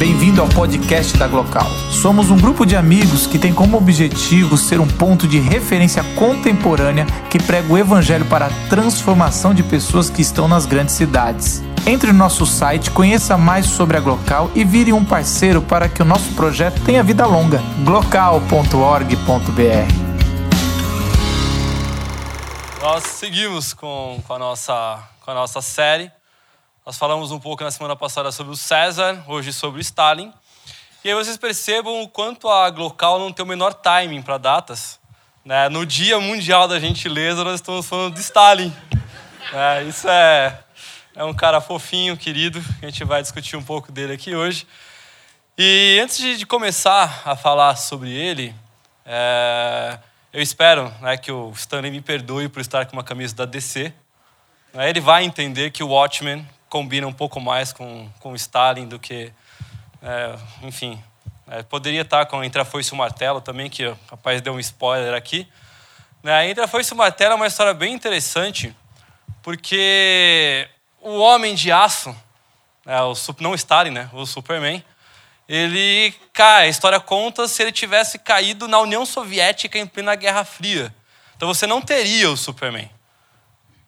Bem-vindo 0.00 0.40
ao 0.40 0.48
podcast 0.48 1.14
da 1.18 1.28
Glocal. 1.28 1.68
Somos 1.90 2.30
um 2.30 2.36
grupo 2.38 2.64
de 2.64 2.74
amigos 2.74 3.26
que 3.26 3.38
tem 3.38 3.52
como 3.52 3.76
objetivo 3.76 4.56
ser 4.56 4.80
um 4.80 4.88
ponto 4.88 5.28
de 5.28 5.38
referência 5.38 6.02
contemporânea 6.14 7.04
que 7.28 7.38
prega 7.38 7.70
o 7.70 7.76
evangelho 7.76 8.24
para 8.24 8.46
a 8.46 8.68
transformação 8.70 9.52
de 9.52 9.62
pessoas 9.62 10.08
que 10.08 10.22
estão 10.22 10.48
nas 10.48 10.64
grandes 10.64 10.94
cidades. 10.94 11.62
Entre 11.86 12.12
no 12.12 12.18
nosso 12.18 12.46
site, 12.46 12.90
conheça 12.90 13.36
mais 13.36 13.66
sobre 13.66 13.98
a 13.98 14.00
Glocal 14.00 14.50
e 14.54 14.64
vire 14.64 14.90
um 14.90 15.04
parceiro 15.04 15.60
para 15.60 15.86
que 15.86 16.00
o 16.00 16.06
nosso 16.06 16.32
projeto 16.32 16.80
tenha 16.80 17.02
vida 17.02 17.26
longa. 17.26 17.62
glocal.org.br 17.84 19.20
Nós 22.80 23.04
seguimos 23.04 23.74
com, 23.74 24.18
com, 24.26 24.32
a 24.32 24.38
nossa, 24.38 24.98
com 25.20 25.30
a 25.30 25.34
nossa 25.34 25.60
série. 25.60 26.10
Nós 26.90 26.98
falamos 26.98 27.30
um 27.30 27.38
pouco 27.38 27.62
na 27.62 27.70
semana 27.70 27.94
passada 27.94 28.32
sobre 28.32 28.52
o 28.52 28.56
César, 28.56 29.22
hoje 29.28 29.52
sobre 29.52 29.78
o 29.78 29.80
Stalin. 29.80 30.32
E 31.04 31.08
aí 31.08 31.14
vocês 31.14 31.36
percebam 31.36 32.02
o 32.02 32.08
quanto 32.08 32.48
a 32.48 32.68
Glocal 32.68 33.16
não 33.16 33.32
tem 33.32 33.44
o 33.44 33.48
menor 33.48 33.72
timing 33.74 34.20
para 34.22 34.38
datas. 34.38 34.98
Né? 35.44 35.68
No 35.68 35.86
Dia 35.86 36.18
Mundial 36.18 36.66
da 36.66 36.80
Gentileza, 36.80 37.44
nós 37.44 37.60
estamos 37.60 37.86
falando 37.86 38.14
de 38.14 38.20
Stalin. 38.20 38.74
É, 39.52 39.84
isso 39.84 40.08
é, 40.08 40.58
é 41.14 41.22
um 41.22 41.32
cara 41.32 41.60
fofinho, 41.60 42.16
querido. 42.16 42.60
A 42.82 42.86
gente 42.86 43.04
vai 43.04 43.22
discutir 43.22 43.56
um 43.56 43.62
pouco 43.62 43.92
dele 43.92 44.14
aqui 44.14 44.34
hoje. 44.34 44.66
E 45.56 46.00
antes 46.02 46.40
de 46.40 46.44
começar 46.44 47.22
a 47.24 47.36
falar 47.36 47.76
sobre 47.76 48.10
ele, 48.10 48.52
é, 49.06 49.96
eu 50.32 50.42
espero 50.42 50.92
né, 51.00 51.16
que 51.16 51.30
o 51.30 51.52
Stanley 51.52 51.92
me 51.92 52.00
perdoe 52.00 52.48
por 52.48 52.58
estar 52.58 52.84
com 52.86 52.94
uma 52.94 53.04
camisa 53.04 53.36
da 53.36 53.44
DC. 53.44 53.92
Ele 54.74 55.00
vai 55.00 55.22
entender 55.22 55.70
que 55.70 55.84
o 55.84 55.90
Watchmen 55.90 56.44
combina 56.70 57.06
um 57.06 57.12
pouco 57.12 57.40
mais 57.40 57.72
com, 57.72 58.08
com 58.20 58.34
Stalin 58.34 58.86
do 58.86 58.98
que. 58.98 59.32
É, 60.00 60.38
enfim. 60.62 61.02
É, 61.48 61.64
poderia 61.64 62.02
estar 62.02 62.24
com 62.26 62.44
Entre 62.44 62.60
a 62.62 62.64
Foice 62.64 62.90
e 62.90 62.94
o 62.94 62.96
Martelo 62.96 63.40
também, 63.40 63.68
que 63.68 63.84
o 63.84 63.98
rapaz 64.08 64.40
deu 64.40 64.54
um 64.54 64.60
spoiler 64.60 65.12
aqui. 65.14 65.48
Né, 66.22 66.48
Entre 66.48 66.62
a 66.62 66.68
Foice 66.68 66.92
e 66.92 66.94
o 66.94 66.96
Martelo 66.96 67.32
é 67.32 67.36
uma 67.36 67.48
história 67.48 67.74
bem 67.74 67.92
interessante, 67.92 68.74
porque 69.42 70.68
o 71.00 71.18
Homem 71.18 71.56
de 71.56 71.72
Aço, 71.72 72.14
é, 72.86 73.00
o, 73.02 73.14
não 73.40 73.54
Stalin, 73.56 73.90
né, 73.90 74.08
o 74.12 74.24
Superman, 74.24 74.84
ele 75.48 76.14
cai. 76.32 76.66
A 76.66 76.68
história 76.68 77.00
conta 77.00 77.48
se 77.48 77.60
ele 77.60 77.72
tivesse 77.72 78.16
caído 78.20 78.68
na 78.68 78.78
União 78.78 79.04
Soviética 79.04 79.76
em 79.76 79.86
plena 79.86 80.14
Guerra 80.14 80.44
Fria. 80.44 80.94
Então 81.36 81.48
você 81.48 81.66
não 81.66 81.82
teria 81.82 82.30
o 82.30 82.36
Superman. 82.36 82.88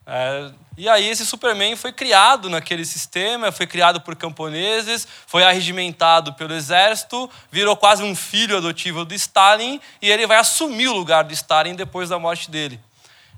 É, 0.05 0.51
e 0.77 0.89
aí 0.89 1.07
esse 1.07 1.25
Superman 1.25 1.75
foi 1.75 1.93
criado 1.93 2.49
naquele 2.49 2.83
sistema, 2.83 3.51
foi 3.51 3.67
criado 3.67 4.01
por 4.01 4.15
camponeses, 4.15 5.07
foi 5.27 5.43
arregimentado 5.43 6.33
pelo 6.33 6.53
exército, 6.53 7.29
virou 7.51 7.77
quase 7.77 8.03
um 8.03 8.15
filho 8.15 8.57
adotivo 8.57 9.05
do 9.05 9.13
Stalin 9.13 9.79
e 10.01 10.09
ele 10.09 10.27
vai 10.27 10.37
assumir 10.37 10.87
o 10.87 10.93
lugar 10.93 11.23
do 11.23 11.33
Stalin 11.33 11.75
depois 11.75 12.09
da 12.09 12.19
morte 12.19 12.49
dele. 12.49 12.79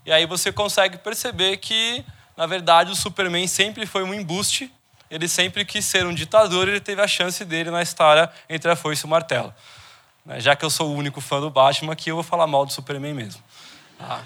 E 0.05 0.11
aí 0.11 0.25
você 0.25 0.51
consegue 0.51 0.97
perceber 0.97 1.57
que, 1.57 2.05
na 2.37 2.45
verdade, 2.45 2.91
o 2.91 2.95
Superman 2.95 3.47
sempre 3.47 3.85
foi 3.85 4.03
um 4.03 4.13
embuste, 4.13 4.71
ele 5.09 5.27
sempre 5.27 5.65
quis 5.65 5.85
ser 5.85 6.05
um 6.05 6.13
ditador, 6.13 6.67
ele 6.67 6.79
teve 6.79 7.01
a 7.01 7.07
chance 7.07 7.43
dele 7.45 7.69
na 7.69 7.81
história 7.81 8.31
entre 8.49 8.71
a 8.71 8.75
foice 8.75 9.03
e 9.03 9.05
o 9.05 9.09
martelo. 9.09 9.53
Né, 10.25 10.39
já 10.39 10.55
que 10.55 10.65
eu 10.65 10.69
sou 10.69 10.89
o 10.89 10.95
único 10.95 11.21
fã 11.21 11.39
do 11.39 11.49
Batman 11.49 11.93
aqui, 11.93 12.09
eu 12.09 12.15
vou 12.15 12.23
falar 12.23 12.47
mal 12.47 12.65
do 12.65 12.73
Superman 12.73 13.13
mesmo. 13.13 13.43
Tá? 13.99 14.21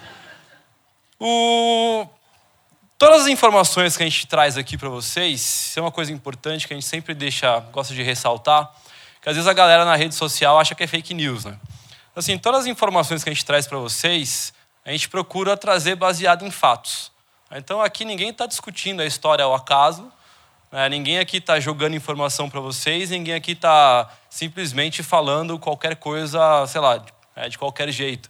O... 1.20 2.08
Informações 3.30 3.96
que 3.96 4.02
a 4.02 4.06
gente 4.08 4.26
traz 4.26 4.58
aqui 4.58 4.76
para 4.76 4.90
vocês, 4.90 5.76
é 5.78 5.82
uma 5.82 5.92
coisa 5.92 6.12
importante 6.12 6.68
que 6.68 6.74
a 6.74 6.76
gente 6.76 6.88
sempre 6.88 7.14
deixa, 7.14 7.60
gosta 7.72 7.94
de 7.94 8.02
ressaltar, 8.02 8.72
que 9.22 9.30
às 9.30 9.36
vezes 9.36 9.48
a 9.48 9.54
galera 9.54 9.86
na 9.86 9.96
rede 9.96 10.16
social 10.16 10.60
acha 10.60 10.74
que 10.74 10.84
é 10.84 10.88
fake 10.88 11.14
news, 11.14 11.46
né? 11.46 11.56
Assim, 12.16 12.40
todas 12.40 12.62
as 12.62 12.66
informações 12.66 13.24
que 13.24 13.30
a 13.30 13.34
gente 13.34 13.46
traz 13.46 13.68
para 13.68 13.78
vocês, 13.78 14.52
a 14.84 14.92
gente 14.92 15.08
procura 15.08 15.56
trazer 15.56 15.96
baseado 15.96 16.44
em 16.44 16.50
fatos. 16.50 17.12
Então 17.52 17.80
aqui 17.80 18.04
ninguém 18.04 18.30
está 18.30 18.48
discutindo 18.48 19.00
a 19.02 19.06
história 19.06 19.46
ao 19.46 19.54
acaso, 19.54 20.12
né? 20.72 20.90
ninguém 20.90 21.20
aqui 21.20 21.38
está 21.38 21.60
jogando 21.60 21.96
informação 21.96 22.50
para 22.50 22.60
vocês, 22.60 23.12
ninguém 23.12 23.36
aqui 23.36 23.52
está 23.52 24.10
simplesmente 24.28 25.04
falando 25.04 25.60
qualquer 25.60 25.98
coisa, 25.98 26.66
sei 26.66 26.82
lá, 26.82 27.00
é, 27.36 27.48
de 27.48 27.60
qualquer 27.60 27.92
jeito. 27.92 28.28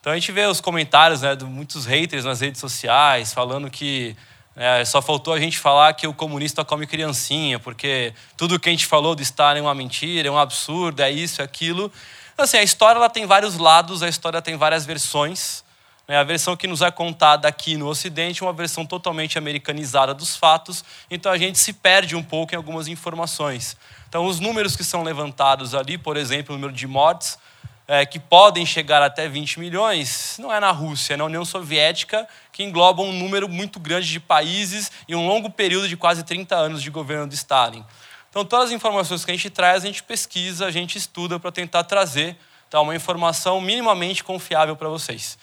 Então 0.00 0.12
a 0.12 0.16
gente 0.16 0.30
vê 0.30 0.44
os 0.44 0.60
comentários 0.60 1.22
né, 1.22 1.34
de 1.34 1.46
muitos 1.46 1.86
haters 1.86 2.26
nas 2.26 2.42
redes 2.42 2.60
sociais 2.60 3.32
falando 3.32 3.70
que 3.70 4.14
é, 4.56 4.84
só 4.84 5.02
faltou 5.02 5.34
a 5.34 5.40
gente 5.40 5.58
falar 5.58 5.92
que 5.94 6.06
o 6.06 6.14
comunista 6.14 6.64
come 6.64 6.86
criancinha, 6.86 7.58
porque 7.58 8.14
tudo 8.36 8.58
que 8.58 8.68
a 8.68 8.72
gente 8.72 8.86
falou 8.86 9.14
de 9.14 9.22
Stalin 9.22 9.60
é 9.60 9.62
uma 9.62 9.74
mentira, 9.74 10.28
é 10.28 10.30
um 10.30 10.38
absurdo, 10.38 11.02
é 11.02 11.10
isso, 11.10 11.42
é 11.42 11.44
aquilo. 11.44 11.90
Assim, 12.38 12.56
a 12.56 12.62
história 12.62 12.98
ela 12.98 13.10
tem 13.10 13.26
vários 13.26 13.56
lados, 13.56 14.02
a 14.02 14.08
história 14.08 14.40
tem 14.40 14.56
várias 14.56 14.86
versões. 14.86 15.64
Né? 16.06 16.16
A 16.16 16.22
versão 16.22 16.56
que 16.56 16.66
nos 16.66 16.82
é 16.82 16.90
contada 16.90 17.48
aqui 17.48 17.76
no 17.76 17.88
Ocidente 17.88 18.42
é 18.42 18.46
uma 18.46 18.52
versão 18.52 18.86
totalmente 18.86 19.38
americanizada 19.38 20.14
dos 20.14 20.36
fatos, 20.36 20.84
então 21.10 21.32
a 21.32 21.38
gente 21.38 21.58
se 21.58 21.72
perde 21.72 22.14
um 22.14 22.22
pouco 22.22 22.54
em 22.54 22.56
algumas 22.56 22.86
informações. 22.88 23.76
Então, 24.08 24.26
os 24.26 24.38
números 24.38 24.76
que 24.76 24.84
são 24.84 25.02
levantados 25.02 25.74
ali, 25.74 25.98
por 25.98 26.16
exemplo, 26.16 26.54
o 26.54 26.58
número 26.58 26.72
de 26.72 26.86
mortes, 26.86 27.38
é, 27.86 28.06
que 28.06 28.18
podem 28.18 28.64
chegar 28.64 29.02
até 29.02 29.28
20 29.28 29.60
milhões, 29.60 30.36
não 30.38 30.52
é 30.52 30.58
na 30.58 30.70
Rússia, 30.70 31.14
é 31.14 31.16
na 31.16 31.24
União 31.24 31.44
Soviética, 31.44 32.26
que 32.50 32.62
engloba 32.62 33.02
um 33.02 33.12
número 33.12 33.48
muito 33.48 33.78
grande 33.78 34.10
de 34.10 34.18
países 34.18 34.90
e 35.06 35.14
um 35.14 35.26
longo 35.26 35.50
período 35.50 35.88
de 35.88 35.96
quase 35.96 36.22
30 36.22 36.56
anos 36.56 36.82
de 36.82 36.90
governo 36.90 37.28
de 37.28 37.34
Stalin. 37.34 37.84
Então, 38.30 38.44
todas 38.44 38.66
as 38.66 38.72
informações 38.72 39.24
que 39.24 39.30
a 39.30 39.34
gente 39.34 39.50
traz, 39.50 39.84
a 39.84 39.86
gente 39.86 40.02
pesquisa, 40.02 40.66
a 40.66 40.70
gente 40.70 40.96
estuda 40.96 41.38
para 41.38 41.52
tentar 41.52 41.84
trazer 41.84 42.36
tá, 42.68 42.80
uma 42.80 42.94
informação 42.94 43.60
minimamente 43.60 44.24
confiável 44.24 44.74
para 44.74 44.88
vocês. 44.88 45.38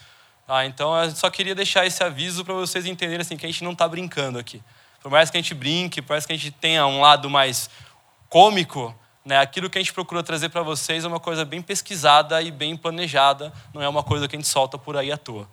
Tá? 0.46 0.66
Então, 0.66 1.02
eu 1.02 1.12
só 1.12 1.30
queria 1.30 1.56
deixar 1.56 1.86
esse 1.86 2.04
aviso 2.04 2.44
para 2.44 2.54
vocês 2.54 2.86
entenderem 2.86 3.22
assim, 3.22 3.38
que 3.38 3.46
a 3.46 3.50
gente 3.50 3.64
não 3.64 3.72
está 3.72 3.88
brincando 3.88 4.38
aqui. 4.38 4.62
Por 5.02 5.10
mais 5.10 5.30
que 5.30 5.38
a 5.38 5.42
gente 5.42 5.54
brinque, 5.54 6.02
por 6.02 6.14
mais 6.14 6.26
que 6.26 6.34
a 6.34 6.36
gente 6.36 6.52
tenha 6.52 6.86
um 6.86 7.00
lado 7.00 7.30
mais 7.30 7.70
cômico, 8.28 8.94
né, 9.24 9.38
aquilo 9.38 9.70
que 9.70 9.78
a 9.78 9.82
gente 9.82 9.94
procura 9.94 10.24
trazer 10.24 10.50
para 10.50 10.64
vocês 10.64 11.04
é 11.04 11.08
uma 11.08 11.20
coisa 11.20 11.46
bem 11.46 11.62
pesquisada 11.62 12.42
e 12.42 12.52
bem 12.52 12.76
planejada, 12.76 13.54
não 13.74 13.82
é 13.82 13.88
uma 13.88 14.04
coisa 14.04 14.28
que 14.28 14.36
a 14.36 14.40
gente 14.40 14.48
solta 14.48 14.78
por 14.78 14.98
aí 14.98 15.12
à 15.12 15.18
toa. 15.18 15.48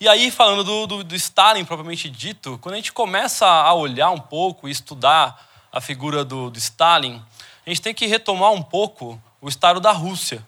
E 0.00 0.08
aí, 0.08 0.30
falando 0.30 0.64
do, 0.64 0.86
do, 0.86 1.04
do 1.04 1.14
Stalin 1.14 1.64
propriamente 1.64 2.08
dito, 2.08 2.58
quando 2.62 2.74
a 2.74 2.76
gente 2.76 2.92
começa 2.92 3.46
a 3.46 3.74
olhar 3.74 4.10
um 4.10 4.20
pouco 4.20 4.66
e 4.66 4.70
estudar 4.70 5.46
a 5.70 5.80
figura 5.80 6.24
do, 6.24 6.50
do 6.50 6.58
Stalin, 6.58 7.22
a 7.66 7.68
gente 7.68 7.82
tem 7.82 7.92
que 7.92 8.06
retomar 8.06 8.50
um 8.50 8.62
pouco 8.62 9.20
o 9.40 9.48
estado 9.48 9.78
da 9.78 9.92
Rússia. 9.92 10.44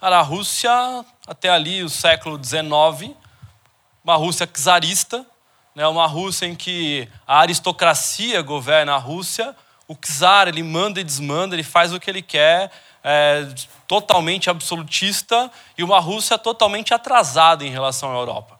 A 0.00 0.22
Rússia, 0.22 0.70
até 1.26 1.50
ali, 1.50 1.82
o 1.82 1.90
século 1.90 2.42
XIX, 2.42 3.14
uma 4.02 4.16
Rússia 4.16 4.46
czarista, 4.46 5.26
né, 5.74 5.86
uma 5.86 6.06
Rússia 6.06 6.46
em 6.46 6.54
que 6.54 7.06
a 7.26 7.40
aristocracia 7.40 8.40
governa 8.40 8.94
a 8.94 8.98
Rússia, 8.98 9.54
o 9.90 9.96
czar 9.96 10.46
ele 10.46 10.62
manda 10.62 11.00
e 11.00 11.04
desmanda, 11.04 11.52
ele 11.52 11.64
faz 11.64 11.92
o 11.92 11.98
que 11.98 12.08
ele 12.08 12.22
quer, 12.22 12.70
é, 13.02 13.44
totalmente 13.88 14.48
absolutista, 14.48 15.50
e 15.76 15.82
uma 15.82 15.98
Rússia 15.98 16.38
totalmente 16.38 16.94
atrasada 16.94 17.64
em 17.64 17.70
relação 17.70 18.12
à 18.12 18.14
Europa. 18.14 18.56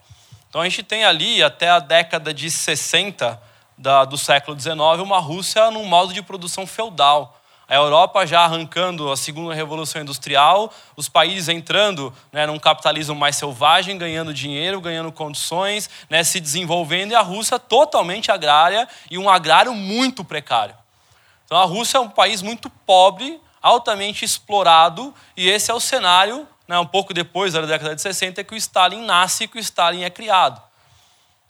Então 0.49 0.61
a 0.61 0.65
gente 0.65 0.83
tem 0.83 1.05
ali, 1.05 1.41
até 1.41 1.71
a 1.71 1.79
década 1.79 2.35
de 2.35 2.51
60 2.51 3.41
da, 3.79 4.05
do 4.05 4.19
século 4.19 4.59
XIX, 4.59 4.75
uma 5.01 5.21
Rússia 5.21 5.71
num 5.71 5.85
modo 5.85 6.13
de 6.13 6.21
produção 6.21 6.67
feudal. 6.67 7.41
A 7.69 7.77
Europa 7.77 8.27
já 8.27 8.41
arrancando 8.41 9.13
a 9.13 9.17
segunda 9.17 9.55
revolução 9.55 10.03
industrial, 10.03 10.75
os 10.97 11.09
países 11.09 11.49
entrando 11.49 12.13
né, 12.33 12.45
num 12.45 12.59
capitalismo 12.59 13.15
mais 13.15 13.37
selvagem, 13.37 13.97
ganhando 13.97 14.35
dinheiro, 14.35 14.81
ganhando 14.81 15.13
condições, 15.13 15.89
né, 16.11 16.25
se 16.25 16.41
desenvolvendo, 16.41 17.13
e 17.13 17.15
a 17.15 17.21
Rússia 17.21 17.57
totalmente 17.57 18.33
agrária 18.33 18.89
e 19.09 19.17
um 19.17 19.31
agrário 19.31 19.73
muito 19.73 20.25
precário. 20.25 20.75
Então 21.51 21.59
a 21.59 21.65
Rússia 21.65 21.99
é 21.99 22.01
um 22.01 22.09
país 22.09 22.43
muito 22.43 22.71
pobre, 22.87 23.41
altamente 23.61 24.25
explorado, 24.25 25.13
e 25.37 25.49
esse 25.49 25.69
é 25.69 25.75
o 25.75 25.81
cenário, 25.81 26.47
né, 26.69 26.79
um 26.79 26.87
pouco 26.87 27.13
depois 27.13 27.55
da 27.55 27.63
década 27.63 27.97
de 27.97 28.01
60, 28.01 28.45
que 28.45 28.55
o 28.55 28.57
Stalin 28.57 29.05
nasce 29.05 29.43
e 29.43 29.49
que 29.49 29.59
o 29.59 29.61
Stalin 29.61 30.05
é 30.05 30.11
criado. 30.11 30.63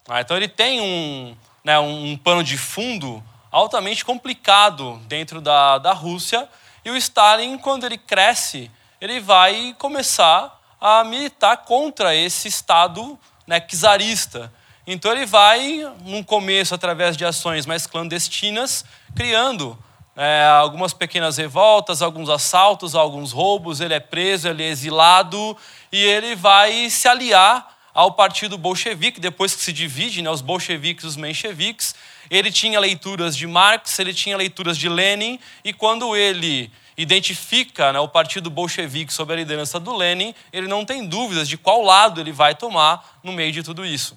Ah, 0.09 0.23
então 0.23 0.39
ele 0.39 0.49
tem 0.49 0.81
um, 0.81 1.37
né, 1.63 1.79
um 1.79 2.17
pano 2.17 2.43
de 2.43 2.57
fundo 2.57 3.23
altamente 3.53 4.03
complicado 4.03 4.99
dentro 5.07 5.39
da, 5.39 5.77
da 5.77 5.93
Rússia, 5.93 6.49
e 6.83 6.91
o 6.91 6.97
Stalin, 6.97 7.59
quando 7.59 7.85
ele 7.85 7.99
cresce, 7.99 8.71
ele 9.03 9.21
vai 9.21 9.77
começar 9.79 10.59
a 10.81 11.05
militar 11.05 11.59
contra 11.59 12.17
esse 12.17 12.49
Estado 12.49 13.19
né, 13.47 13.61
czarista. 13.61 14.51
Então 14.87 15.13
ele 15.13 15.27
vai, 15.27 15.87
num 16.07 16.23
começo, 16.23 16.75
através 16.75 17.19
de 17.19 17.27
ações 17.27 17.67
mais 17.67 17.87
clandestinas, 17.87 18.83
criando 19.15 19.79
é, 20.17 20.45
algumas 20.47 20.93
pequenas 20.93 21.37
revoltas, 21.37 22.03
alguns 22.03 22.29
assaltos, 22.29 22.95
alguns 22.95 23.33
roubos, 23.33 23.81
ele 23.81 23.95
é 23.95 24.01
preso, 24.01 24.49
ele 24.49 24.63
é 24.63 24.69
exilado 24.69 25.57
e 25.91 26.03
ele 26.03 26.35
vai 26.35 26.91
se 26.91 27.09
aliar 27.09 27.79
ao 27.93 28.13
partido 28.13 28.57
bolchevique, 28.57 29.21
depois 29.21 29.55
que 29.55 29.63
se 29.63 29.73
divide, 29.73 30.23
né, 30.23 30.31
os 30.31 30.41
bolcheviques 30.41 31.05
e 31.05 31.07
os 31.09 31.17
mencheviques, 31.17 31.95
ele 32.31 32.51
tinha 32.53 32.79
leituras 32.79 33.37
de 33.37 33.47
Marx, 33.47 33.99
ele 33.99 34.15
tinha 34.15 34.37
leituras 34.37 34.79
de 34.79 34.89
Lenin, 34.89 35.41
e 35.65 35.73
quando 35.73 36.15
ele 36.15 36.71
identifica 36.97 37.93
né, 37.93 37.99
o 37.99 38.07
partido 38.07 38.51
bolchevique 38.51 39.13
sob 39.13 39.33
a 39.33 39.37
liderança 39.37 39.81
do 39.81 39.97
Lenin, 39.97 40.35
ele 40.53 40.69
não 40.69 40.85
tem 40.85 41.07
dúvidas 41.07 41.49
de 41.49 41.57
qual 41.57 41.83
lado 41.83 42.21
ele 42.21 42.33
vai 42.33 42.55
tomar 42.55 43.19
no 43.23 43.33
meio 43.33 43.53
de 43.53 43.63
tudo 43.63 43.85
isso. 43.85 44.17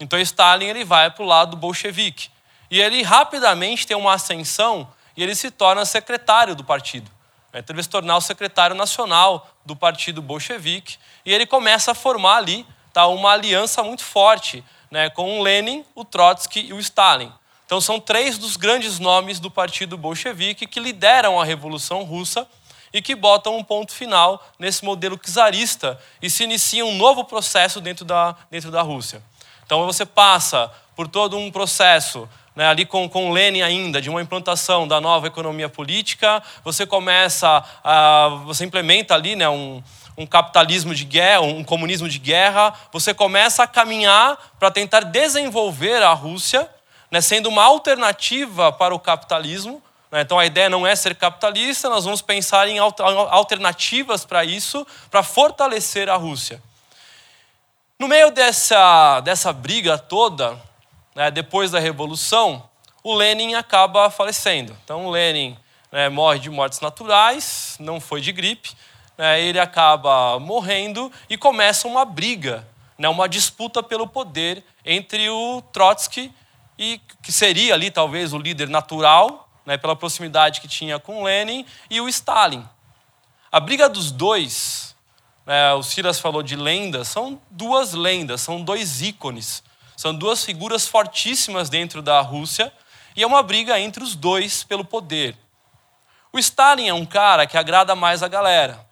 Então 0.00 0.18
Stalin 0.18 0.66
ele 0.66 0.84
vai 0.84 1.10
para 1.10 1.22
o 1.22 1.26
lado 1.26 1.56
bolchevique. 1.56 2.28
E 2.70 2.80
ele 2.80 3.02
rapidamente 3.02 3.86
tem 3.86 3.96
uma 3.96 4.14
ascensão 4.14 4.88
e 5.16 5.22
ele 5.22 5.34
se 5.34 5.50
torna 5.50 5.84
secretário 5.84 6.54
do 6.54 6.64
partido. 6.64 7.10
Então 7.48 7.72
ele 7.72 7.76
vai 7.76 7.84
se 7.84 7.88
tornar 7.88 8.16
o 8.16 8.20
secretário 8.20 8.74
nacional 8.74 9.48
do 9.64 9.76
partido 9.76 10.20
bolchevique 10.20 10.98
e 11.24 11.32
ele 11.32 11.46
começa 11.46 11.92
a 11.92 11.94
formar 11.94 12.38
ali 12.38 12.66
tá, 12.92 13.06
uma 13.06 13.30
aliança 13.30 13.82
muito 13.82 14.02
forte 14.02 14.64
né, 14.90 15.08
com 15.10 15.38
o 15.38 15.42
Lenin, 15.42 15.84
o 15.94 16.04
Trotsky 16.04 16.66
e 16.66 16.72
o 16.72 16.80
Stalin. 16.80 17.32
Então 17.66 17.80
são 17.80 17.98
três 17.98 18.38
dos 18.38 18.56
grandes 18.56 18.98
nomes 18.98 19.40
do 19.40 19.50
partido 19.50 19.96
bolchevique 19.96 20.66
que 20.66 20.80
lideram 20.80 21.40
a 21.40 21.44
Revolução 21.44 22.02
Russa 22.02 22.46
e 22.92 23.00
que 23.00 23.14
botam 23.14 23.56
um 23.56 23.64
ponto 23.64 23.92
final 23.92 24.44
nesse 24.58 24.84
modelo 24.84 25.18
czarista 25.18 26.00
e 26.22 26.30
se 26.30 26.44
inicia 26.44 26.84
um 26.84 26.96
novo 26.96 27.24
processo 27.24 27.80
dentro 27.80 28.04
da, 28.04 28.36
dentro 28.50 28.70
da 28.70 28.82
Rússia. 28.82 29.22
Então 29.64 29.84
você 29.86 30.04
passa 30.04 30.70
por 30.94 31.08
todo 31.08 31.36
um 31.36 31.50
processo 31.50 32.28
né, 32.54 32.66
ali 32.66 32.86
com, 32.86 33.08
com 33.08 33.32
Lenin 33.32 33.62
ainda, 33.62 34.00
de 34.00 34.08
uma 34.08 34.22
implantação 34.22 34.86
da 34.86 35.00
nova 35.00 35.26
economia 35.26 35.68
política, 35.68 36.42
você 36.62 36.86
começa 36.86 37.64
a, 37.82 38.28
você 38.44 38.64
implementa 38.64 39.14
ali 39.14 39.34
né, 39.34 39.48
um, 39.48 39.82
um 40.16 40.26
capitalismo 40.26 40.94
de 40.94 41.04
guerra, 41.04 41.40
um 41.40 41.64
comunismo 41.64 42.08
de 42.08 42.18
guerra, 42.18 42.72
você 42.92 43.12
começa 43.12 43.64
a 43.64 43.66
caminhar 43.66 44.38
para 44.58 44.70
tentar 44.70 45.00
desenvolver 45.00 46.02
a 46.02 46.12
Rússia, 46.12 46.68
né, 47.10 47.20
sendo 47.20 47.48
uma 47.48 47.64
alternativa 47.64 48.70
para 48.70 48.94
o 48.94 49.00
capitalismo. 49.00 49.82
Né, 50.12 50.20
então 50.20 50.38
a 50.38 50.46
ideia 50.46 50.70
não 50.70 50.86
é 50.86 50.94
ser 50.94 51.16
capitalista, 51.16 51.88
nós 51.88 52.04
vamos 52.04 52.22
pensar 52.22 52.68
em 52.68 52.78
alternativas 52.78 54.24
para 54.24 54.44
isso, 54.44 54.86
para 55.10 55.24
fortalecer 55.24 56.08
a 56.08 56.14
Rússia. 56.14 56.62
No 57.98 58.06
meio 58.06 58.30
dessa, 58.30 59.20
dessa 59.20 59.52
briga 59.52 59.98
toda, 59.98 60.56
né, 61.14 61.30
depois 61.30 61.70
da 61.70 61.78
Revolução, 61.78 62.68
o 63.02 63.14
Lenin 63.14 63.54
acaba 63.54 64.10
falecendo. 64.10 64.76
Então, 64.84 65.06
o 65.06 65.10
Lenin 65.10 65.56
né, 65.92 66.08
morre 66.08 66.38
de 66.38 66.50
mortes 66.50 66.80
naturais, 66.80 67.76
não 67.78 68.00
foi 68.00 68.20
de 68.20 68.32
gripe, 68.32 68.72
né, 69.16 69.40
ele 69.40 69.60
acaba 69.60 70.38
morrendo 70.40 71.12
e 71.28 71.36
começa 71.38 71.86
uma 71.86 72.04
briga, 72.04 72.66
né, 72.98 73.08
uma 73.08 73.28
disputa 73.28 73.82
pelo 73.82 74.06
poder 74.06 74.64
entre 74.84 75.28
o 75.28 75.62
Trotsky, 75.72 76.32
e, 76.76 77.00
que 77.22 77.30
seria 77.30 77.74
ali 77.74 77.90
talvez 77.90 78.32
o 78.32 78.38
líder 78.38 78.68
natural, 78.68 79.48
né, 79.64 79.76
pela 79.76 79.94
proximidade 79.94 80.60
que 80.60 80.66
tinha 80.66 80.98
com 80.98 81.22
Lenin, 81.22 81.64
e 81.88 82.00
o 82.00 82.08
Stalin. 82.08 82.66
A 83.52 83.60
briga 83.60 83.88
dos 83.88 84.10
dois, 84.10 84.96
né, 85.46 85.72
o 85.74 85.82
Silas 85.84 86.18
falou 86.18 86.42
de 86.42 86.56
lendas, 86.56 87.06
são 87.06 87.40
duas 87.48 87.92
lendas, 87.92 88.40
são 88.40 88.60
dois 88.60 89.00
ícones 89.00 89.62
são 89.96 90.14
duas 90.14 90.44
figuras 90.44 90.86
fortíssimas 90.86 91.68
dentro 91.68 92.02
da 92.02 92.20
Rússia 92.20 92.72
e 93.16 93.22
é 93.22 93.26
uma 93.26 93.42
briga 93.42 93.78
entre 93.78 94.02
os 94.02 94.14
dois 94.14 94.64
pelo 94.64 94.84
poder. 94.84 95.36
O 96.32 96.38
Stalin 96.38 96.88
é 96.88 96.94
um 96.94 97.06
cara 97.06 97.46
que 97.46 97.56
agrada 97.56 97.94
mais 97.94 98.22
a 98.22 98.28
galera. 98.28 98.84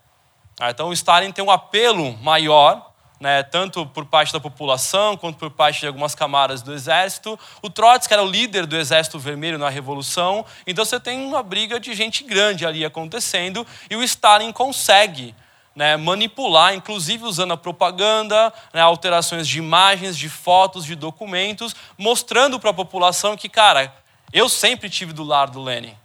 Ah, 0.60 0.70
então 0.70 0.90
o 0.90 0.92
Stalin 0.92 1.32
tem 1.32 1.44
um 1.44 1.50
apelo 1.50 2.16
maior, 2.18 2.92
né, 3.18 3.42
tanto 3.42 3.84
por 3.86 4.06
parte 4.06 4.32
da 4.32 4.38
população 4.38 5.16
quanto 5.16 5.38
por 5.38 5.50
parte 5.50 5.80
de 5.80 5.86
algumas 5.86 6.14
camadas 6.14 6.62
do 6.62 6.72
exército. 6.72 7.38
O 7.60 7.68
Trotsky 7.68 8.12
era 8.12 8.22
o 8.22 8.30
líder 8.30 8.66
do 8.66 8.76
Exército 8.76 9.18
Vermelho 9.18 9.58
na 9.58 9.68
Revolução, 9.68 10.44
então 10.66 10.84
você 10.84 11.00
tem 11.00 11.24
uma 11.24 11.42
briga 11.42 11.80
de 11.80 11.94
gente 11.94 12.22
grande 12.22 12.64
ali 12.64 12.84
acontecendo 12.84 13.66
e 13.90 13.96
o 13.96 14.02
Stalin 14.04 14.52
consegue 14.52 15.34
né, 15.74 15.96
manipular, 15.96 16.74
inclusive 16.74 17.24
usando 17.24 17.52
a 17.52 17.56
propaganda, 17.56 18.52
né, 18.72 18.80
alterações 18.80 19.48
de 19.48 19.58
imagens, 19.58 20.16
de 20.16 20.28
fotos, 20.28 20.84
de 20.84 20.94
documentos, 20.94 21.74
mostrando 21.96 22.60
para 22.60 22.70
a 22.70 22.74
população 22.74 23.36
que, 23.36 23.48
cara, 23.48 23.94
eu 24.32 24.48
sempre 24.48 24.90
tive 24.90 25.12
do 25.12 25.22
lado 25.22 25.52
do 25.52 25.62
Lenin. 25.62 25.96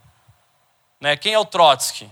Né, 1.00 1.16
quem 1.16 1.34
é 1.34 1.38
o 1.38 1.44
Trotsky? 1.44 2.10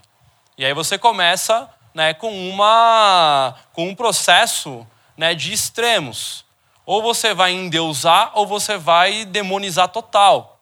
E 0.59 0.65
aí 0.65 0.73
você 0.73 0.97
começa 0.97 1.69
né, 1.95 2.15
com, 2.15 2.31
uma, 2.51 3.55
com 3.73 3.89
um 3.89 3.95
processo 3.95 4.87
né, 5.17 5.35
de 5.35 5.53
extremos. 5.53 6.45
Ou 6.85 7.03
você 7.03 7.35
vai 7.35 7.53
endeusar 7.53 8.31
ou 8.35 8.47
você 8.47 8.79
vai 8.79 9.25
demonizar 9.25 9.89
total. 9.89 10.61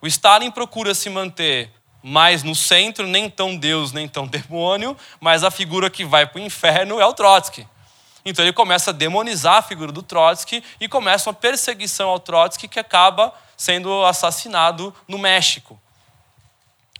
O 0.00 0.06
Stalin 0.06 0.50
procura 0.50 0.94
se 0.94 1.08
manter 1.08 1.70
mais 2.02 2.42
no 2.42 2.54
centro, 2.54 3.06
nem 3.06 3.28
tão 3.28 3.56
Deus, 3.56 3.92
nem 3.92 4.08
tão 4.08 4.26
demônio, 4.28 4.96
mas 5.20 5.44
a 5.44 5.50
figura 5.50 5.90
que 5.90 6.04
vai 6.04 6.26
para 6.26 6.40
o 6.40 6.44
inferno 6.44 7.00
é 7.00 7.06
o 7.06 7.12
Trotsky. 7.12 7.66
Então 8.24 8.44
ele 8.44 8.52
começa 8.52 8.90
a 8.90 8.94
demonizar 8.94 9.56
a 9.56 9.62
figura 9.62 9.90
do 9.90 10.02
Trotsky 10.02 10.62
e 10.80 10.88
começa 10.88 11.30
uma 11.30 11.34
perseguição 11.34 12.08
ao 12.10 12.20
Trotsky 12.20 12.68
que 12.68 12.78
acaba 12.78 13.32
sendo 13.56 14.04
assassinado 14.04 14.94
no 15.08 15.18
México. 15.18 15.80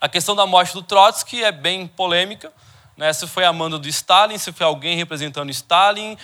A 0.00 0.08
questão 0.08 0.34
da 0.34 0.46
morte 0.46 0.72
do 0.72 0.82
Trotsky 0.82 1.44
é 1.44 1.52
bem 1.52 1.86
polêmica. 1.86 2.50
Né? 2.96 3.12
Se 3.12 3.26
foi 3.26 3.44
a 3.44 3.52
mando 3.52 3.78
do 3.78 3.88
Stalin, 3.88 4.38
se 4.38 4.50
foi 4.50 4.66
alguém 4.66 4.96
representando 4.96 5.50
Stalin. 5.50 6.16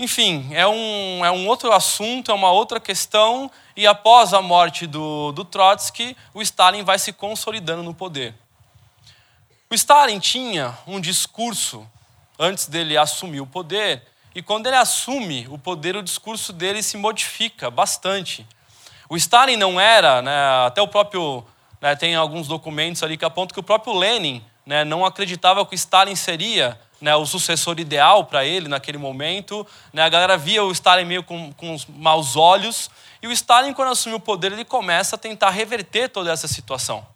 Enfim, 0.00 0.48
é 0.52 0.66
um, 0.66 1.22
é 1.22 1.30
um 1.30 1.46
outro 1.46 1.70
assunto, 1.72 2.30
é 2.30 2.34
uma 2.34 2.50
outra 2.50 2.80
questão, 2.80 3.50
e 3.76 3.86
após 3.86 4.32
a 4.32 4.40
morte 4.40 4.86
do, 4.86 5.30
do 5.32 5.44
Trotsky, 5.44 6.16
o 6.32 6.40
Stalin 6.40 6.82
vai 6.82 6.98
se 6.98 7.12
consolidando 7.12 7.82
no 7.82 7.92
poder. 7.92 8.34
O 9.68 9.74
Stalin 9.74 10.18
tinha 10.18 10.74
um 10.86 10.98
discurso 10.98 11.86
antes 12.38 12.64
dele 12.64 12.96
assumir 12.96 13.42
o 13.42 13.46
poder, 13.46 14.02
e 14.34 14.40
quando 14.40 14.68
ele 14.68 14.76
assume 14.76 15.46
o 15.50 15.58
poder, 15.58 15.94
o 15.96 16.02
discurso 16.02 16.50
dele 16.50 16.82
se 16.82 16.96
modifica 16.96 17.70
bastante. 17.70 18.46
O 19.06 19.18
Stalin 19.18 19.58
não 19.58 19.78
era, 19.78 20.22
né, 20.22 20.64
até 20.64 20.80
o 20.80 20.88
próprio. 20.88 21.44
Né, 21.78 21.94
tem 21.94 22.14
alguns 22.14 22.48
documentos 22.48 23.02
ali 23.02 23.18
que 23.18 23.24
apontam 23.26 23.52
que 23.52 23.60
o 23.60 23.62
próprio 23.62 23.92
Lenin 23.92 24.42
né, 24.64 24.82
não 24.82 25.04
acreditava 25.04 25.66
que 25.66 25.74
o 25.74 25.76
Stalin 25.76 26.16
seria 26.16 26.80
né, 27.00 27.14
o 27.16 27.24
sucessor 27.24 27.80
ideal 27.80 28.24
para 28.24 28.44
ele 28.44 28.68
naquele 28.68 28.98
momento. 28.98 29.66
Né, 29.92 30.02
a 30.02 30.08
galera 30.08 30.36
via 30.36 30.62
o 30.62 30.72
Stalin 30.72 31.04
meio 31.04 31.22
com, 31.22 31.52
com 31.52 31.76
maus 31.88 32.36
olhos. 32.36 32.90
E 33.22 33.26
o 33.26 33.32
Stalin, 33.32 33.72
quando 33.72 33.92
assume 33.92 34.14
o 34.14 34.20
poder, 34.20 34.52
ele 34.52 34.64
começa 34.64 35.16
a 35.16 35.18
tentar 35.18 35.50
reverter 35.50 36.08
toda 36.08 36.32
essa 36.32 36.48
situação. 36.48 37.06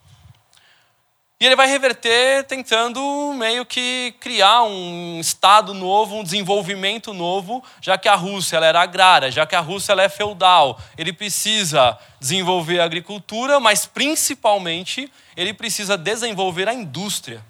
E 1.37 1.45
ele 1.45 1.55
vai 1.55 1.67
reverter 1.67 2.45
tentando 2.45 3.33
meio 3.33 3.65
que 3.65 4.15
criar 4.21 4.63
um 4.63 5.19
Estado 5.19 5.73
novo, 5.73 6.15
um 6.15 6.23
desenvolvimento 6.23 7.13
novo, 7.13 7.61
já 7.81 7.97
que 7.97 8.07
a 8.07 8.15
Rússia 8.15 8.55
ela 8.55 8.65
era 8.65 8.81
agrária, 8.81 9.29
já 9.29 9.45
que 9.45 9.53
a 9.53 9.59
Rússia 9.59 9.91
ela 9.91 10.03
é 10.03 10.07
feudal. 10.07 10.79
Ele 10.97 11.11
precisa 11.11 11.97
desenvolver 12.21 12.79
a 12.79 12.85
agricultura, 12.85 13.59
mas 13.59 13.85
principalmente 13.85 15.11
ele 15.35 15.53
precisa 15.53 15.97
desenvolver 15.97 16.69
a 16.69 16.73
indústria. 16.73 17.43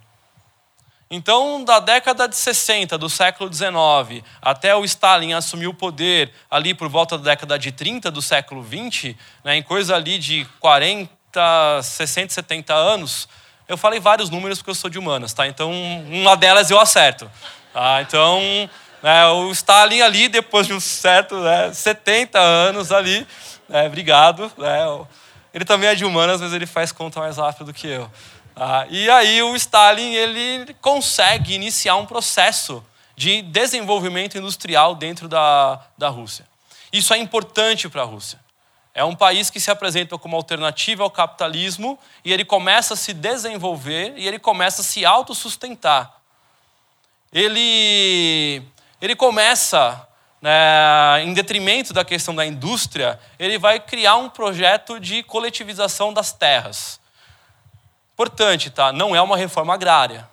Então, 1.09 1.63
da 1.63 1.79
década 1.79 2.27
de 2.27 2.35
60 2.35 2.97
do 2.97 3.09
século 3.09 3.47
19 3.47 4.23
até 4.41 4.75
o 4.75 4.83
Stalin 4.83 5.33
assumir 5.33 5.67
o 5.67 5.73
poder 5.73 6.31
ali 6.49 6.73
por 6.73 6.89
volta 6.89 7.15
da 7.17 7.25
década 7.31 7.59
de 7.59 7.71
30 7.71 8.09
do 8.09 8.21
século 8.23 8.63
20, 8.63 9.15
né, 9.43 9.55
em 9.55 9.61
coisa 9.61 9.95
ali 9.95 10.17
de 10.17 10.45
40, 10.59 11.09
60, 11.83 12.33
70 12.33 12.73
anos, 12.73 13.29
eu 13.67 13.77
falei 13.77 13.99
vários 13.99 14.29
números 14.29 14.59
porque 14.59 14.71
eu 14.71 14.75
sou 14.75 14.89
de 14.89 14.97
humanas, 14.97 15.33
tá? 15.33 15.47
Então, 15.47 15.71
uma 15.71 16.35
delas 16.35 16.69
eu 16.69 16.79
acerto. 16.79 17.29
Tá? 17.73 18.01
Então, 18.01 18.39
né, 19.01 19.27
o 19.27 19.51
Stalin 19.51 20.01
ali, 20.01 20.27
depois 20.27 20.65
de 20.65 20.73
um 20.73 20.79
certo 20.79 21.35
né, 21.39 21.71
70 21.71 22.39
anos 22.39 22.91
ali, 22.91 23.25
né, 23.69 23.85
obrigado. 23.85 24.51
Né, 24.57 25.05
ele 25.53 25.65
também 25.65 25.89
é 25.89 25.95
de 25.95 26.03
humanas, 26.03 26.41
mas 26.41 26.51
ele 26.51 26.65
faz 26.65 26.91
conta 26.91 27.19
mais 27.19 27.37
rápido 27.37 27.67
do 27.67 27.73
que 27.73 27.87
eu. 27.87 28.09
Ah, 28.55 28.85
e 28.89 29.09
aí 29.09 29.43
o 29.43 29.55
Stalin 29.55 30.13
ele 30.13 30.73
consegue 30.75 31.53
iniciar 31.53 31.97
um 31.97 32.05
processo 32.05 32.83
de 33.15 33.41
desenvolvimento 33.41 34.37
industrial 34.37 34.95
dentro 34.95 35.27
da, 35.27 35.81
da 35.97 36.07
Rússia. 36.07 36.47
Isso 36.91 37.13
é 37.13 37.17
importante 37.17 37.89
para 37.89 38.03
a 38.03 38.05
Rússia. 38.05 38.39
É 38.93 39.03
um 39.03 39.13
país 39.13 39.49
que 39.49 39.59
se 39.59 39.69
apresenta 39.69 40.17
como 40.17 40.37
alternativa 40.37 41.03
ao 41.03 41.11
capitalismo 41.11 41.99
e 42.23 42.31
ele 42.31 42.45
começa 42.45 42.93
a 42.93 42.97
se 42.97 43.13
desenvolver 43.13 44.13
e 44.15 44.25
ele 44.25 44.39
começa 44.39 44.81
a 44.81 44.85
se 44.85 45.05
autossustentar. 45.05 46.13
Ele, 47.33 48.63
ele 49.01 49.15
começa, 49.17 50.07
né, 50.41 51.21
em 51.23 51.33
detrimento 51.33 51.91
da 51.91 52.05
questão 52.05 52.33
da 52.33 52.45
indústria, 52.45 53.19
ele 53.37 53.57
vai 53.57 53.81
criar 53.81 54.15
um 54.15 54.29
projeto 54.29 54.97
de 54.97 55.21
coletivização 55.23 56.13
das 56.13 56.31
terras. 56.31 57.01
Importante, 58.15 58.69
tá? 58.69 58.93
Não 58.93 59.13
é 59.13 59.21
uma 59.21 59.35
reforma 59.35 59.73
agrária. 59.73 60.25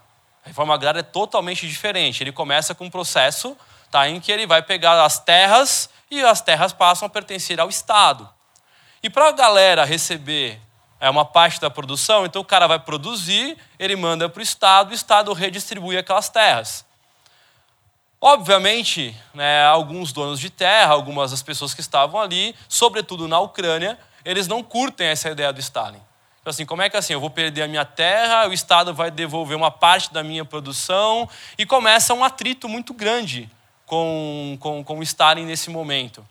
A 0.45 0.49
reforma 0.49 0.73
agrária 0.73 1.01
é 1.01 1.03
totalmente 1.03 1.67
diferente. 1.67 2.23
Ele 2.23 2.31
começa 2.31 2.77
com 2.77 2.85
um 2.85 2.91
processo 2.91 3.57
tá, 3.91 4.09
em 4.09 4.21
que 4.21 4.31
ele 4.31 4.47
vai 4.47 4.63
pegar 4.63 5.05
as 5.05 5.19
terras 5.19 5.91
e 6.09 6.23
as 6.23 6.41
terras 6.41 6.73
passam 6.73 7.07
a 7.07 7.11
pertencer 7.11 7.59
ao 7.59 7.69
Estado. 7.69 8.31
E 9.03 9.11
para 9.11 9.27
a 9.29 9.33
galera 9.33 9.85
receber 9.85 10.61
é, 11.01 11.11
uma 11.11 11.25
parte 11.25 11.61
da 11.61 11.69
produção, 11.69 12.25
então 12.25 12.41
o 12.41 12.45
cara 12.45 12.69
vai 12.69 12.79
produzir, 12.79 13.59
ele 13.81 13.97
manda 13.97 14.29
para 14.29 14.39
o 14.39 14.43
Estado, 14.43 14.93
o 14.93 14.95
Estado 14.95 15.33
redistribui 15.33 15.99
aquelas 15.99 16.29
terras. 16.29 16.85
Obviamente, 18.21 19.13
né, 19.35 19.65
alguns 19.65 20.13
donos 20.13 20.39
de 20.39 20.51
terra, 20.51 20.93
algumas 20.93 21.33
das 21.33 21.43
pessoas 21.43 21.75
que 21.75 21.81
estavam 21.81 22.21
ali, 22.21 22.55
sobretudo 22.69 23.27
na 23.27 23.41
Ucrânia, 23.41 23.99
eles 24.25 24.47
não 24.47 24.63
curtem 24.63 25.09
essa 25.09 25.29
ideia 25.29 25.53
do 25.53 25.59
Stalin. 25.59 26.01
Então, 26.43 26.51
assim, 26.51 26.67
como 26.67 26.83
é 26.83 26.91
que 26.91 26.97
assim, 26.97 27.13
eu 27.13 27.21
vou 27.21 27.31
perder 27.31 27.63
a 27.63 27.69
minha 27.69 27.85
terra, 27.85 28.49
o 28.49 28.53
Estado 28.53 28.93
vai 28.93 29.13
devolver 29.13 29.57
uma 29.57 29.71
parte 29.71 30.13
da 30.13 30.25
minha 30.25 30.45
produção, 30.45 31.29
e 31.57 31.65
começa 31.65 32.13
um 32.13 32.25
atrito 32.25 32.69
muito 32.69 32.93
grande 32.93 33.49
com, 33.87 34.57
com, 34.59 34.83
com 34.83 34.99
o 34.99 35.03
Stalin 35.05 35.45
nesse 35.45 35.71
momento. 35.71 36.27